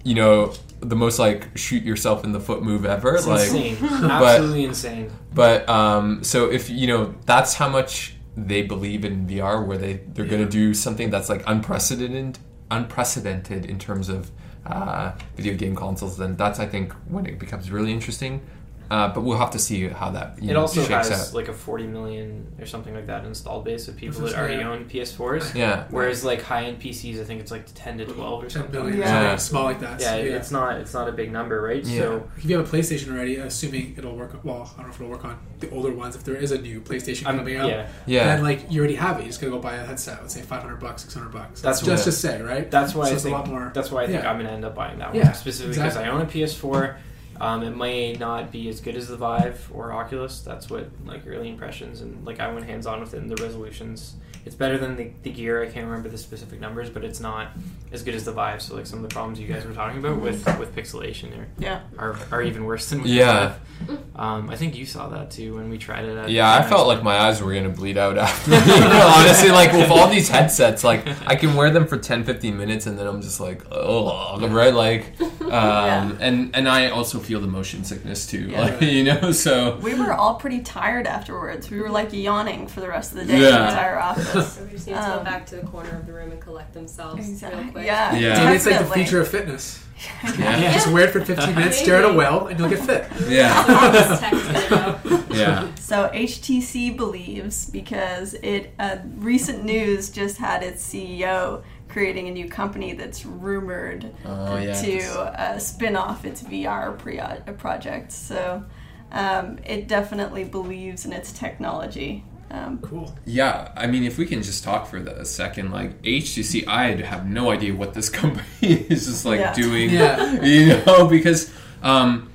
[0.05, 3.15] you know the most like shoot yourself in the foot move ever.
[3.15, 3.77] It's like, insane.
[3.83, 5.11] Absolutely insane.
[5.35, 9.95] But um, so if you know that's how much they believe in VR, where they
[10.09, 12.39] they're going to do something that's like unprecedented,
[12.71, 14.31] unprecedented in terms of
[14.67, 18.43] uh, video game consoles, then that's I think when it becomes really interesting.
[18.91, 21.35] Uh, but we'll have to see how that you It know, also shakes has out.
[21.35, 24.87] like a 40 million or something like that installed base of people that already own
[24.87, 25.55] PS4s.
[25.55, 25.85] Yeah.
[25.91, 28.73] Whereas like high end PCs, I think it's like 10 to 12 or 10 something.
[28.73, 29.21] billion, Yeah.
[29.37, 30.01] something small like that.
[30.01, 31.85] Yeah, so, it's not it's not a big number, right?
[31.85, 32.01] Yeah.
[32.01, 34.33] So If you have a PlayStation already, assuming it'll work.
[34.43, 36.17] Well, I don't know if it'll work on the older ones.
[36.17, 38.25] If there is a new PlayStation I'm, coming out, yeah, Yeah.
[38.37, 39.23] then like you already have it.
[39.23, 40.23] You just gotta go buy a headset.
[40.23, 41.61] Let's say five hundred bucks, six hundred bucks.
[41.61, 42.71] That's just to say, right?
[42.71, 44.31] That's why So I it's a think lot more- that's why I think yeah.
[44.31, 46.11] I'm gonna end up buying that Yeah, one specifically because exactly.
[46.11, 46.97] I own a PS4.
[47.41, 50.41] Um, it may not be as good as the Vive or Oculus.
[50.41, 53.43] That's what like early impressions and like I went hands on with it and the
[53.43, 54.17] resolutions.
[54.49, 55.63] It's better than the, the gear.
[55.63, 57.49] I can't remember the specific numbers, but it's not
[57.93, 58.63] as good as the Vive.
[58.63, 61.47] So like some of the problems you guys were talking about with with pixelation are
[61.59, 61.81] Yeah.
[61.99, 63.57] are, are even worse than with Yeah.
[63.87, 66.17] the Um, I think you saw that too when we tried it.
[66.17, 68.53] At Yeah, I felt like my eyes were gonna bleed out after.
[68.53, 72.25] you know, honestly, like with all these headsets, like I can wear them for 10,
[72.25, 77.19] 15 minutes, and then I'm just like, oh, right, like, um, and and I also
[77.19, 78.49] feel the motion sickness too.
[78.49, 78.61] Yeah.
[78.63, 81.71] Like, you know, so We were all pretty tired afterwards.
[81.71, 83.51] We were like yawning for the rest of the day in Yeah.
[83.51, 84.38] the entire office.
[84.43, 86.41] So we just need to go Um, back to the corner of the room and
[86.41, 87.63] collect themselves Exactly.
[87.65, 87.87] real quick.
[87.87, 88.15] Yeah.
[88.17, 88.45] Yeah.
[88.45, 89.05] Maybe it's like the definitely.
[89.05, 89.85] future of fitness.
[90.39, 93.05] yeah, Just wear it for 15 minutes, stare at a well, and you'll get fit.
[93.29, 95.25] yeah, This tech is gonna go.
[95.35, 95.75] yeah.
[95.75, 102.49] So HTC believes because it uh, recent news just had its CEO creating a new
[102.49, 104.73] company that's rumored Oh, yeah.
[104.83, 105.01] to
[105.41, 108.13] uh, spin off its VR pre- uh, project.
[108.13, 108.63] So
[109.11, 112.25] um, it definitely believes in its technology.
[112.51, 113.15] Um, Cool.
[113.27, 117.29] Yeah, I mean, if we can just talk for a second, like HTC, I have
[117.29, 119.53] no idea what this company is just like Yeah.
[119.55, 119.91] doing.
[119.91, 120.43] Yeah.
[120.43, 122.31] you know, because um,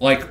[0.00, 0.28] like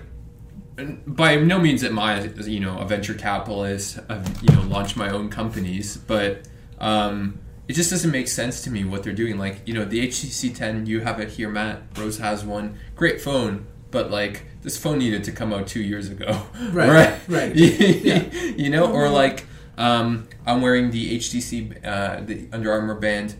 [1.07, 3.99] by no means am I, you know, a venture capitalist.
[4.09, 6.41] I've you know launched my own companies, but
[6.79, 9.37] um, it just doesn't make sense to me what they're doing.
[9.37, 11.83] Like you know, the HTC 10, you have it here, Matt.
[11.97, 12.77] Rose has one.
[12.95, 17.55] Great phone, but like this phone needed to come out two years ago, Right, right.
[18.09, 18.23] Yeah.
[18.57, 19.45] you know, or like
[19.77, 23.35] um, I'm wearing the HTC uh, the Under Armour band.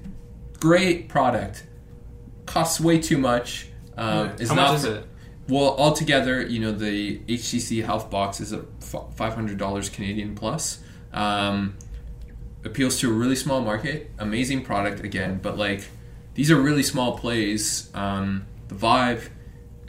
[0.59, 1.65] Great product,
[2.45, 3.67] costs way too much.
[3.97, 4.39] Um, Right.
[4.41, 5.07] is How not much is it?
[5.49, 8.63] well, altogether, you know, the HTC Health Box is a
[9.15, 10.79] five hundred dollars Canadian plus.
[11.13, 11.75] Um,
[12.63, 14.09] appeals to a really small market.
[14.19, 15.88] Amazing product again, but like
[16.33, 17.89] these are really small plays.
[17.93, 19.29] Um, the Vive,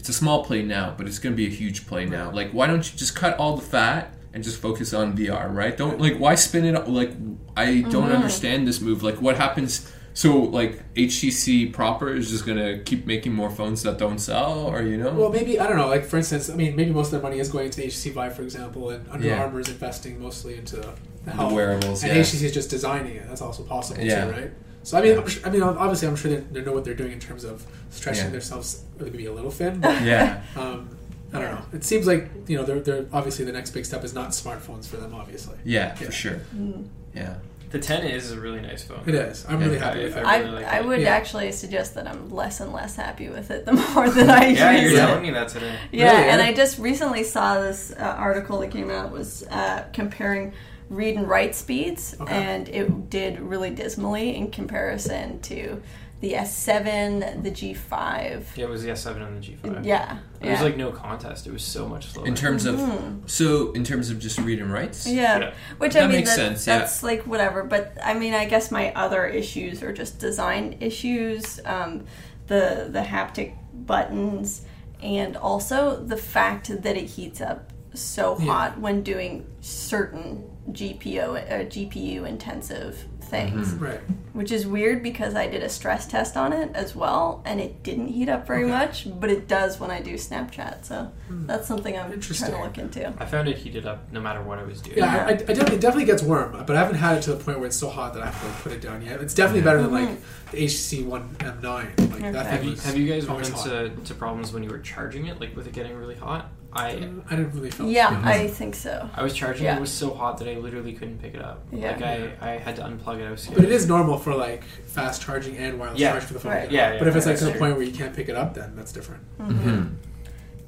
[0.06, 2.30] it's a small play now, but it's going to be a huge play now.
[2.30, 5.52] Like, why don't you just cut all the fat and just focus on VR?
[5.52, 5.76] Right?
[5.76, 6.76] Don't like why spin it?
[6.76, 6.86] up?
[6.86, 7.10] Like,
[7.56, 8.12] I don't mm-hmm.
[8.12, 9.02] understand this move.
[9.02, 9.92] Like, what happens?
[10.14, 14.80] So, like, HTC proper is just gonna keep making more phones that don't sell, or
[14.82, 15.12] you know?
[15.12, 15.88] Well, maybe I don't know.
[15.88, 18.36] Like for instance, I mean, maybe most of their money is going into HTC Vive,
[18.36, 19.42] for example, and Under Yeah.
[19.42, 20.92] Armour is investing mostly into the,
[21.24, 22.22] the wearables, and yeah.
[22.22, 23.26] HTC is just designing it.
[23.28, 24.26] That's also possible Yeah.
[24.26, 24.50] too, right?
[24.86, 26.94] So I mean, I'm sure, I mean, obviously, I'm sure they, they know what they're
[26.94, 28.30] doing in terms of stretching Yeah.
[28.30, 29.80] themselves maybe a little thin.
[29.80, 30.44] But, yeah.
[30.54, 30.88] um,
[31.32, 31.62] I don't know.
[31.72, 34.86] It seems like you know, they're, they're obviously the next big step is not smartphones
[34.86, 35.12] for them.
[35.12, 36.40] Obviously, Yeah, for sure.
[36.54, 36.86] Mm.
[37.14, 37.34] Yeah.
[37.70, 39.02] The 10 is a really nice phone.
[39.06, 39.44] it is.
[39.48, 40.24] I'm really happy I- with it.
[40.24, 40.86] I I, really like I it.
[40.86, 41.08] would Yeah.
[41.16, 44.58] actually suggest that I'm less and less happy with it the more that I use
[44.58, 44.60] it.
[44.60, 45.76] Yeah, use you're telling me that today.
[45.90, 46.40] Yeah, Really, and?
[46.42, 50.52] I just recently saw this uh, article that came out was uh, comparing
[50.88, 52.32] read and write speeds, Okay.
[52.32, 55.82] and it did really dismally in comparison to
[56.20, 58.56] the S7, the G5.
[58.56, 59.84] Yeah, it was the S7 and the G5.
[59.84, 61.46] Yeah, It was like no contest.
[61.46, 62.26] It was so much slower.
[62.26, 63.26] In terms of Mm-hmm.
[63.26, 65.06] so in terms of just read and writes.
[65.06, 65.54] Yeah, Yeah.
[65.78, 66.78] which That I mean, makes that- sense, yeah.
[66.78, 67.64] that's like whatever.
[67.64, 72.04] But I mean, I guess my other issues are just design issues, um,
[72.46, 74.62] the the haptic buttons,
[75.02, 78.46] and also the fact that it heats up so Yeah.
[78.52, 83.84] hot when doing certain GPO uh, GPU intensive things, Mm-hmm.
[83.84, 84.00] right.
[84.34, 87.82] which is weird because I did a stress test on it as well, and it
[87.82, 88.70] didn't heat up very Okay.
[88.72, 90.84] much, but it does when I do Snapchat.
[90.84, 93.12] So that's something I'm trying to look into.
[93.18, 94.98] I found it heated up no matter what I was doing.
[94.98, 97.42] Yeah, I, I definitely, it definitely gets warm, but I haven't had it to the
[97.42, 99.20] point where it's so hot that I have to like, put it down yet.
[99.20, 100.18] It's definitely better than like
[100.52, 101.62] the HTC One M9.
[101.62, 102.20] Like that Okay.
[102.22, 105.40] thing Have you, have you guys run into to problems when you were charging it,
[105.40, 106.48] like with it getting really hot?
[106.76, 107.88] I I didn't really feel.
[107.88, 109.08] Yeah, I think so.
[109.14, 109.74] I was charging Yeah.
[109.74, 109.78] it.
[109.78, 111.64] It was so hot that I literally couldn't pick it up.
[111.72, 111.92] Yeah.
[111.92, 113.26] Like I, I had to unplug it.
[113.26, 113.56] I was scared.
[113.56, 116.52] But it is normal for like fast charging and wireless Yeah, charge for the phone.
[116.52, 116.70] right.
[116.70, 118.54] Yeah, yeah, but if it's like to the point where you can't pick it up,
[118.54, 119.22] then that's different.
[119.38, 119.94] Mhm.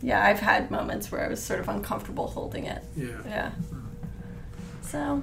[0.00, 2.82] Yeah, I've had moments where I was sort of uncomfortable holding it.
[2.96, 3.06] Yeah.
[3.26, 3.50] Yeah.
[4.80, 5.22] So,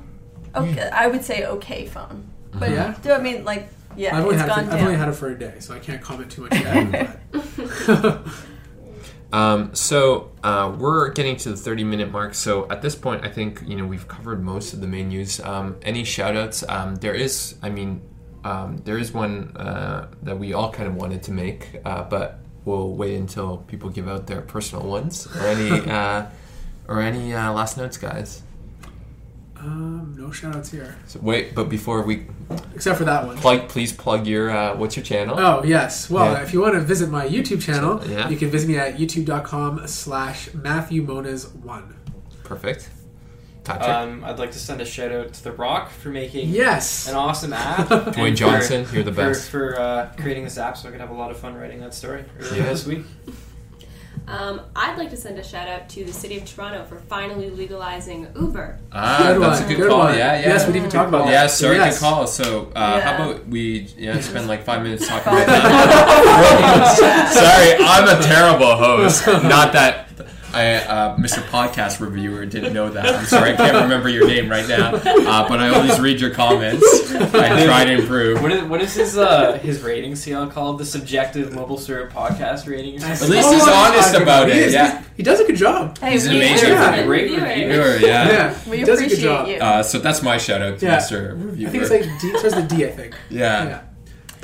[0.56, 2.30] okay, I would say okay phone.
[2.54, 2.94] But Yeah?
[3.02, 5.14] do I mean like yeah, I've only it's had it gone I've only had it
[5.16, 7.20] for a day, so I can't comment too much yet.
[9.36, 12.34] Um, so uh, we're getting to the 30 minute mark.
[12.34, 15.42] So at this point, I think you know we've covered most of the main news.
[15.42, 16.64] Um, any shout outs?
[16.70, 18.02] Um, there is, I mean,
[18.46, 22.40] um, there is one uh, that we all kind of wanted to make, uh, but
[22.64, 26.28] we'll wait until people give out their personal ones or any uh,
[26.88, 28.42] or any uh, last notes, guys.
[29.58, 30.96] Um, no shout outs here.
[31.08, 32.26] So wait, but before we
[32.76, 33.38] Except for that one.
[33.38, 35.40] plug, please plug your uh, what's your channel?
[35.40, 36.10] Oh yes.
[36.10, 36.44] Well, Yeah.
[36.44, 38.30] if you want to visit my YouTube channel, Yeah.
[38.30, 41.96] you can visit me at youtube.com slash Matthew Monas one.
[42.44, 42.90] Perfect.
[43.68, 47.08] Um, I'd like to send a shout out to The Rock for making Yes.
[47.10, 47.88] an awesome app.
[47.88, 49.50] Dwayne Johnson, for, you're the best.
[49.50, 51.96] for, uh, creating this app, so I could have a lot of fun writing that
[51.96, 52.70] story earlier Yeah.
[52.70, 53.04] this week.
[54.28, 57.50] Um, I'd like to send a shout out to the city of Toronto for finally
[57.52, 58.80] legalizing Uber.
[58.92, 60.00] ah, Good that's one, a good, good call.
[60.00, 60.18] one.
[60.18, 60.48] Yeah, yeah.
[60.48, 61.32] Yes, we didn't even talk about that.
[61.32, 62.00] Yeah, So sorry, yes.
[62.00, 62.26] good call.
[62.28, 67.30] So, uh, how about we yeah spend like five minutes talking about that?
[67.78, 69.28] sorry, I'm a terrible host.
[69.28, 70.05] Not that
[70.56, 71.44] I, uh, Mr.
[71.50, 73.06] Podcast Reviewer didn't know that.
[73.14, 76.30] I'm sorry, I can't remember your name right now, uh, but I always read your
[76.32, 76.84] comments.
[77.14, 78.42] I try to improve.
[78.42, 80.80] What is, what is his uh, his rating scale called?
[80.80, 83.02] The subjective MobileSyrup podcast rating?
[83.04, 84.68] Or At least he's honest about he it.
[84.68, 84.74] is.
[84.74, 85.04] Yeah.
[85.18, 85.98] He does a good job.
[86.00, 87.04] Hey, He's an amazing Yeah.
[87.06, 87.46] Great Reviewer.
[87.94, 88.08] review.
[88.08, 88.28] Yeah.
[88.30, 89.48] Yeah, we he does a good appreciate job.
[89.48, 89.56] you.
[89.58, 90.98] Uh, so that's my shout out to Yeah.
[90.98, 91.32] Mr.
[91.46, 91.68] Reviewer.
[91.70, 93.16] I think it's like D, it starts with D, I think.
[93.30, 93.66] yeah.
[93.66, 93.82] Yeah.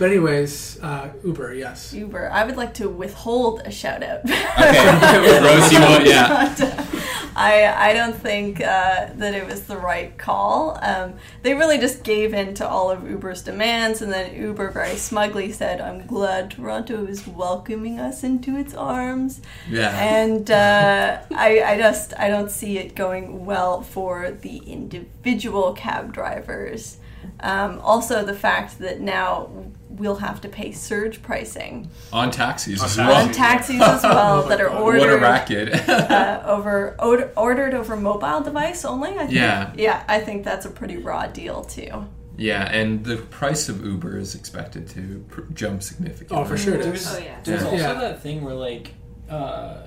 [0.02, 1.94] But anyways, uh, Uber, yes.
[1.94, 2.32] Uber.
[2.32, 4.22] I would like to withhold a shout out.
[4.22, 5.40] Okay.
[5.44, 6.08] Rosie, what?
[6.08, 6.56] Yeah.
[7.36, 10.80] I I don't think uh, that it was the right call.
[10.82, 14.96] Um, they really just gave in to all of Uber's demands, and then Uber very
[14.96, 19.40] smugly said, "I'm glad Toronto is welcoming us into its arms."
[19.70, 19.96] Yeah.
[19.96, 26.12] And uh, I I just I don't see it going well for the individual cab
[26.12, 26.98] drivers.
[27.40, 29.50] Um, also, the fact that now
[29.90, 33.28] we'll have to pay surge pricing On taxis as On well.
[33.28, 35.90] on taxis as well that are ordered What a racket.
[35.90, 39.12] uh, over order, ordered over mobile device only.
[39.12, 39.32] I think.
[39.34, 39.74] Yeah.
[39.76, 42.06] yeah, I think that's a pretty raw deal too.
[42.38, 46.38] yeah, and the price of Uber is expected to pr- jump significantly.
[46.38, 47.14] Oh, for sure it There's.
[47.14, 47.40] Oh, yeah.
[47.44, 47.68] there's Yeah.
[47.68, 47.94] also Yeah.
[48.00, 48.94] that thing where like
[49.30, 49.78] uh,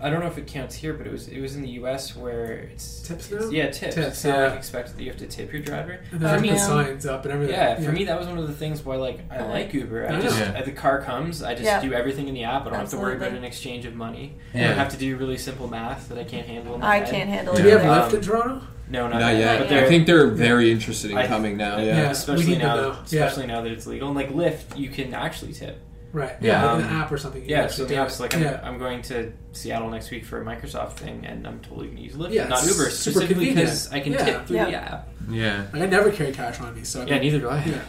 [0.00, 2.14] I don't know if it counts here, but it was it was in the U.S.
[2.16, 3.48] where it's Tips now?
[3.48, 3.94] Yeah, tips.
[3.94, 4.46] Tips, It's not yeah.
[4.48, 5.92] like expected that you have to tip your driver.
[6.10, 7.54] And For then me, put signs up and everything.
[7.54, 10.08] yeah, for me that was one of the things why like I like Uber.
[10.08, 10.20] I Yeah.
[10.20, 10.58] just Yeah.
[10.58, 11.80] uh, the car comes, I just Yeah.
[11.80, 12.66] do everything in the app.
[12.66, 14.34] I don't have to worry about an exchange of money.
[14.52, 14.70] Yeah.
[14.70, 16.74] I have to do really simple math that I can't handle.
[16.74, 17.08] In my I head.
[17.08, 17.60] can't handle Yeah.
[17.62, 17.80] Do we have.
[17.82, 18.66] Lyft Um, in Toronto?
[18.90, 19.60] No, not, Not yet.
[19.68, 21.78] But I think they're very interested in I- coming now.
[21.78, 21.96] Yeah, Yeah.
[22.02, 22.10] Yeah.
[22.10, 22.88] especially we need to now, know.
[23.08, 23.24] Yeah.
[23.24, 24.08] especially now that it's legal.
[24.08, 25.78] And like Lyft, you can actually tip.
[26.14, 26.36] Right.
[26.40, 26.62] Yeah.
[26.62, 26.64] Yeah.
[26.72, 27.44] like Um, an app or something.
[27.46, 28.22] Yeah, so actually now do it's it.
[28.22, 28.60] like I'm, yeah.
[28.62, 32.02] I'm going to Seattle next week for a Microsoft thing, and I'm totally going to
[32.04, 34.24] use Lyft, Yeah, not Uber, specifically because I can Yeah.
[34.24, 34.64] tip through Yeah.
[34.70, 35.08] the app.
[35.28, 35.66] Yeah.
[35.72, 37.64] Like I never carry cash on me, so I Yeah, neither do I.
[37.64, 37.80] yeah.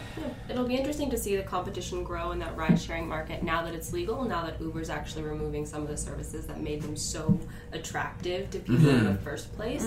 [0.50, 3.74] It'll be interesting to see the competition grow in that ride sharing market now that
[3.74, 7.38] it's legal, now that Uber's actually removing some of the services that made them so
[7.72, 9.84] attractive to people in the first place.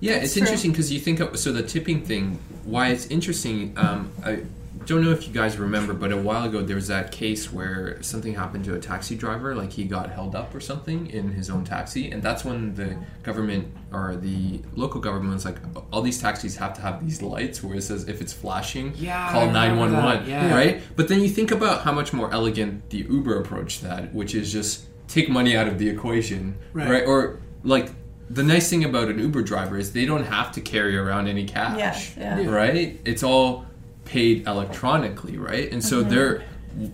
[0.00, 0.40] Yeah, That's it's true.
[0.42, 2.38] interesting because you think of so the tipping thing.
[2.64, 3.72] Why it's interesting.
[3.76, 4.42] Um, I
[4.86, 8.02] don't know if you guys remember, but a while ago there was that case where
[8.02, 11.50] something happened to a taxi driver, like he got held up or something in his
[11.50, 15.56] own taxi, and that's when the government or the local government was like,
[15.92, 19.30] all these taxis have to have these lights where it says if it's flashing, Yeah,
[19.32, 20.82] call remember nine one one, that, right?
[20.96, 24.52] But then you think about how much more elegant the Uber approach that, which is
[24.52, 26.88] just take money out of the equation, Right.
[26.90, 27.04] right?
[27.06, 27.90] Or like
[28.30, 31.44] the nice thing about an Uber driver is they don't have to carry around any
[31.44, 32.38] cash, yeah.
[32.40, 32.48] Yeah.
[32.50, 32.98] right?
[33.04, 33.66] It's all
[34.04, 35.70] paid electronically, right?
[35.72, 35.88] And Mm-hmm.
[35.88, 36.44] so they're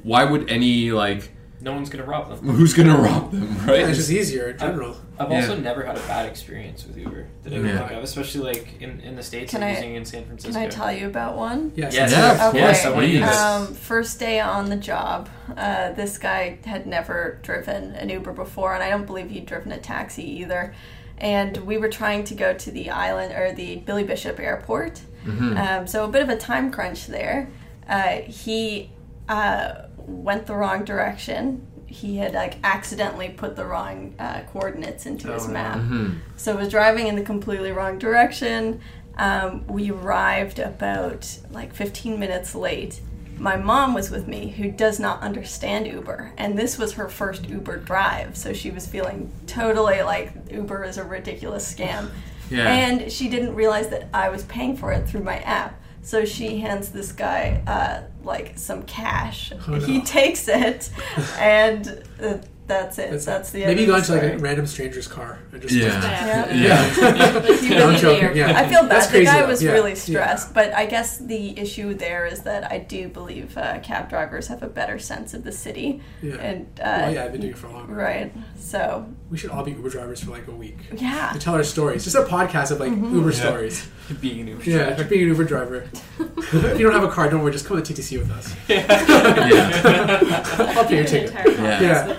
[0.03, 1.31] why would any like
[1.63, 2.39] No one's going to rob them.
[2.55, 3.81] who's gonna rob them, right?
[3.81, 4.97] Yeah, it's just easier in general.
[5.19, 5.41] I've Yeah.
[5.41, 7.79] also never had a bad experience with Uber that I can Yeah.
[7.89, 10.29] think of, especially like in, in the States Can I'm I- using in San Can
[10.39, 10.61] Francisco.
[10.61, 11.73] I tell you about one?
[11.77, 11.95] Yes.
[11.95, 12.11] Yes.
[12.13, 12.65] yeah, of Okay.
[12.65, 12.85] course.
[12.87, 13.23] I wanna please.
[13.37, 18.75] Um, first day on the job, uh, this guy had never driven an Uber before,
[18.75, 20.73] and I don't believe he'd driven a taxi either.
[21.19, 25.87] And we were trying to go to the island or the Billy Bishop Airport, um,
[25.87, 27.49] so a bit of a time crunch there.
[27.89, 28.91] Uh, he
[29.29, 31.67] uh, went the wrong direction.
[31.87, 35.53] He had like accidentally put the wrong uh, coordinates into his Oh, no.
[35.53, 38.81] map, so was driving in the completely wrong direction.
[39.17, 43.01] Um, we arrived about like 15 minutes late.
[43.37, 47.49] My mom was with me, who does not understand Uber, and this was her first
[47.49, 52.11] Uber drive, so she was feeling totally like Uber is a ridiculous scam.
[52.51, 52.69] Yeah.
[52.69, 55.81] And she didn't realize that I was paying for it through my app.
[56.03, 59.53] So she hands this guy uh, like some cash.
[59.69, 59.79] Oh, no.
[59.79, 60.91] He takes it,
[61.39, 62.39] and uh,
[62.71, 63.11] that's it.
[63.11, 63.67] That's, That's, the.
[63.67, 66.55] Maybe you the got into like a random stranger's car and just Yeah.
[66.55, 66.55] Yeah.
[67.01, 67.33] Yeah.
[67.41, 68.59] Like, he No, I'm joking, yeah.
[68.59, 68.91] I feel bad.
[68.91, 69.49] That's the guy though.
[69.49, 69.73] was Yeah.
[69.73, 69.97] really Yeah.
[69.97, 74.47] stressed, but I guess the issue there is that I do believe uh, cab drivers
[74.49, 76.01] have a better sense of the city.
[76.23, 76.37] Yeah.
[76.37, 77.95] And uh, well, yeah, I've been doing it for longer.
[77.95, 78.33] right.
[78.59, 80.79] So We should all be Uber drivers for like a week.
[80.97, 82.05] yeah, To tell our stories.
[82.05, 83.15] Just a podcast of like Mm-hmm.
[83.17, 83.89] Uber stories.
[84.21, 85.05] Being an Uber Yeah, driver.
[85.05, 85.89] being an Uber driver.
[86.19, 87.53] if you don't have a car, don't worry.
[87.53, 88.53] Just come to TTC with us.
[88.69, 90.75] yeah.
[90.77, 91.33] I'll pay your ticket.
[91.59, 92.17] Yeah.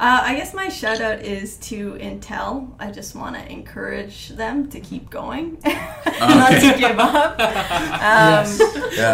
[0.00, 2.70] Uh, I guess my shout out is to Intel.
[2.78, 7.40] I just want to encourage them to keep going, not to give up.
[7.40, 8.46] Um,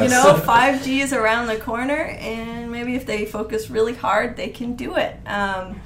[0.03, 4.49] You know, 5G is around the corner, and maybe if they focus really hard, they
[4.51, 5.17] can do it.
[5.27, 5.81] Um,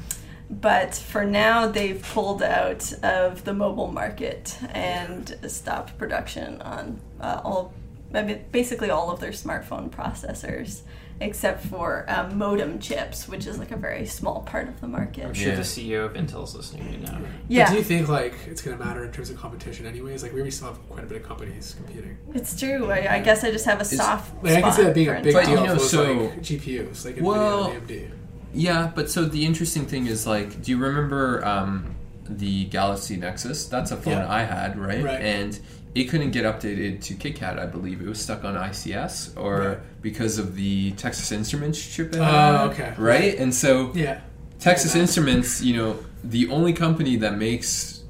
[0.50, 7.40] but for now, they've pulled out of the mobile market and stopped production on uh,
[7.44, 7.72] all,
[8.14, 10.82] I mean, basically all of their smartphone processors.
[11.20, 15.24] except for um, modem chips, which is like a very small part of the market.
[15.26, 15.56] I'm sure Yeah.
[15.56, 17.18] the CEO of Intel is listening right now.
[17.48, 20.22] Yeah, But do you think like it's going to matter in terms of competition, anyways?
[20.22, 22.16] Like we already still have quite a bit of companies competing.
[22.34, 22.92] it's true.
[22.92, 24.32] I, I guess I just have a soft.
[24.44, 26.12] Like I can see that being a big deal you know, if it was so-
[26.12, 28.10] like GPUs, like Well- Nvidia and AMD.
[28.54, 31.94] Yeah, but so the interesting thing is like, do you remember um,
[32.28, 33.66] the Galaxy Nexus?
[33.66, 34.32] That's a phone Yeah.
[34.32, 35.02] I had, right?
[35.04, 35.20] Right.
[35.20, 35.58] And
[35.94, 38.00] it couldn't get updated to KitKat, I believe.
[38.00, 40.02] It was stuck on ICS, or Right.
[40.02, 42.14] because of the Texas Instruments chip.
[42.16, 42.94] Oh, had, okay.
[42.98, 44.20] Right, and so Yeah.
[44.60, 45.02] Texas Yeah.
[45.02, 48.02] Instruments, you know, the only company that makes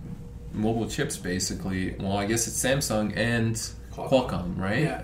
[0.53, 1.95] mobile chips, basically.
[2.01, 3.55] Well, I guess it's Samsung and
[3.93, 4.09] Qualcomm.
[4.11, 4.83] Qualcomm, right?
[4.83, 5.03] Yeah.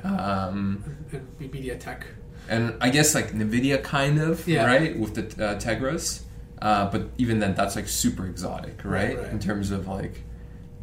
[0.49, 0.83] Um,
[1.13, 2.03] And MediaTek.
[2.49, 4.67] And I guess like Nvidia kind of Yeah.
[4.67, 6.23] right with the uh, Tegras,
[6.63, 9.17] uh, but even then that's like super exotic, right?
[9.17, 9.33] Right, right.
[9.33, 10.23] In terms of like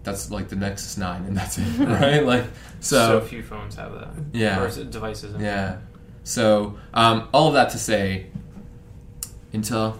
[0.04, 2.26] that's like the Nexus Nine, and that's it, right?
[2.26, 2.46] Like
[2.80, 4.10] So, so, few phones have that.
[4.34, 4.60] Yeah.
[4.62, 5.40] Or is it devices.
[5.40, 5.78] yeah.
[6.24, 8.28] So um, all of that to say,
[9.54, 9.98] Intel,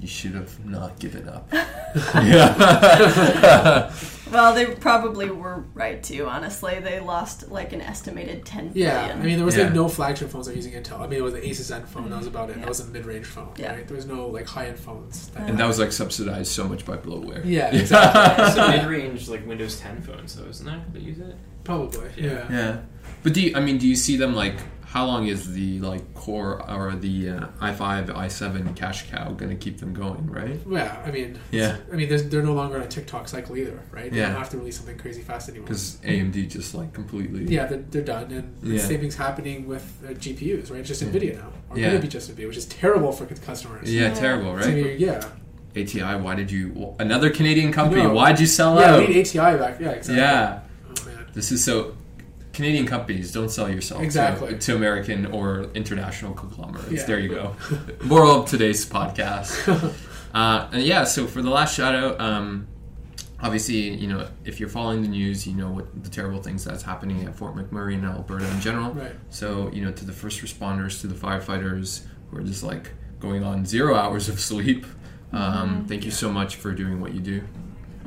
[0.00, 1.48] you should have not given up.
[2.14, 3.92] yeah.
[4.30, 6.26] Well, they probably were right too.
[6.26, 8.90] Honestly, they lost like an estimated ten billion.
[8.92, 9.64] Yeah, I mean there was Yeah.
[9.64, 11.00] like no flagship phones that were using Intel.
[11.00, 12.10] I mean it was the Asus ZenFone.
[12.10, 12.56] That was about it.
[12.58, 13.52] That was a mid-range phone.
[13.56, 13.74] Yeah.
[13.74, 13.86] Right?
[13.86, 15.28] There was no like high-end phones.
[15.30, 17.42] That and that was like subsidized so much by bloatware.
[17.44, 18.44] Yeah, exactly.
[18.44, 20.84] It's a mid-range like Windows 10 phones, though, isn't there?
[20.92, 21.36] That use it.
[21.64, 22.08] Probably.
[22.16, 22.46] Yeah.
[22.50, 22.80] Yeah,
[23.22, 24.56] but do you, I mean, do you see them like?
[24.88, 29.56] How long is the like core or the uh, i5, i7 cash cow going to
[29.56, 30.26] keep them going?
[30.30, 30.58] Right?
[30.66, 31.76] Yeah, I mean, Yeah.
[31.92, 34.10] I mean, they're no longer on a tick-tock cycle either, right?
[34.10, 34.28] They Yeah.
[34.30, 35.66] don't have to release something crazy fast anymore.
[35.66, 37.44] Because AMD just like completely.
[37.54, 38.80] yeah, they're, they're done, and the Yeah.
[38.82, 40.80] same thing's happening with uh, GPUs, right?
[40.80, 41.88] It's just Nvidia now, or Yeah.
[41.90, 43.92] going to be just Nvidia, which is terrible for customers.
[43.92, 44.98] Yeah, terrible, So, right?
[44.98, 45.20] yeah,
[45.76, 46.94] ATI, why did you?
[46.98, 48.14] Another Canadian company, No.
[48.14, 49.06] why'd you sell yeah, out?
[49.06, 49.78] need ATI back.
[49.80, 50.16] Yeah, exactly.
[50.16, 50.60] yeah,
[50.90, 51.26] Oh man.
[51.34, 51.94] this is so.
[52.58, 54.58] Canadian companies don't sell yourself to- Exactly.
[54.58, 56.90] to, American or international conglomerates.
[56.90, 57.04] Yeah.
[57.04, 57.54] There you go.
[58.02, 59.48] Moral of today's podcast.
[60.34, 62.66] uh, and yeah, so for the last shout out, um,
[63.40, 66.82] obviously, you know, if you're following the news, you know what the terrible things that's
[66.82, 68.90] happening at Fort McMurray and Alberta in general.
[68.90, 69.14] Right.
[69.30, 72.90] So, you know, to the first responders, to the firefighters who are just like
[73.20, 74.84] going on zero hours of sleep,
[75.32, 77.44] um, thank you so much for doing what you do.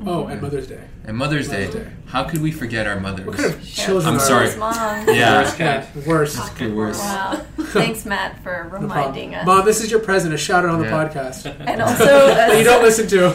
[0.04, 0.80] Oh, and Mother's Day.
[1.04, 1.92] And Mother's Day, Mother's Day.
[2.06, 3.26] how could we forget our mothers?
[3.26, 4.56] What kind of children I'm are sorry.
[4.56, 5.06] Mom.
[5.08, 5.54] Yeah.
[5.58, 6.56] Yeah, worst.
[6.56, 6.98] Good worse.
[6.98, 7.44] Wow.
[7.58, 9.34] Thanks, Matt, for reminding problem.
[9.34, 9.46] us.
[9.46, 10.32] Mom, this is your present.
[10.34, 10.90] A shout out on Yeah.
[10.90, 13.34] the podcast and also that you don't listen to.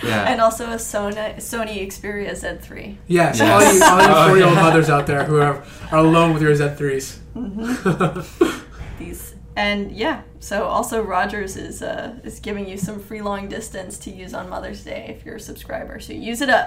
[0.00, 0.30] Yeah.
[0.30, 2.96] and also a Sony Sony Xperia Z3.
[3.08, 3.40] Yes, Yes.
[3.40, 4.62] all you, all you Oh, four-year-old yeah.
[4.62, 7.18] mothers out there who are, are alone with your Z3s.
[7.34, 8.64] Mm-hmm.
[8.98, 9.27] These
[9.58, 10.22] and yeah.
[10.40, 14.48] So also Rogers is uh, is giving you some free long distance to use on
[14.48, 16.00] Mother's Day if you're a subscriber.
[16.00, 16.66] So use it up.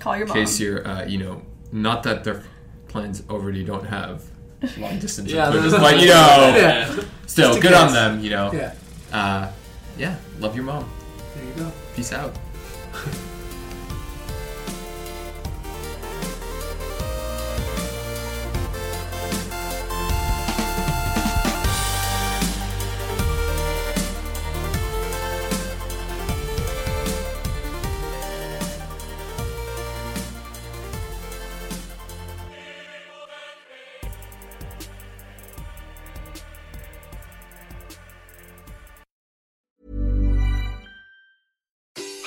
[0.00, 0.36] Call your mom.
[0.36, 1.40] In case you're, uh, you know,
[1.72, 2.42] not that their
[2.88, 4.22] plans already don't have
[4.78, 6.90] long distance Yeah, included, those- but you know, Yeah,
[7.26, 8.20] still Just in good on them.
[8.24, 8.74] You know, yeah.
[9.12, 9.50] uh,
[9.96, 10.16] yeah.
[10.40, 10.84] Love your mom.
[11.36, 11.72] There you go.
[11.94, 12.34] Peace out.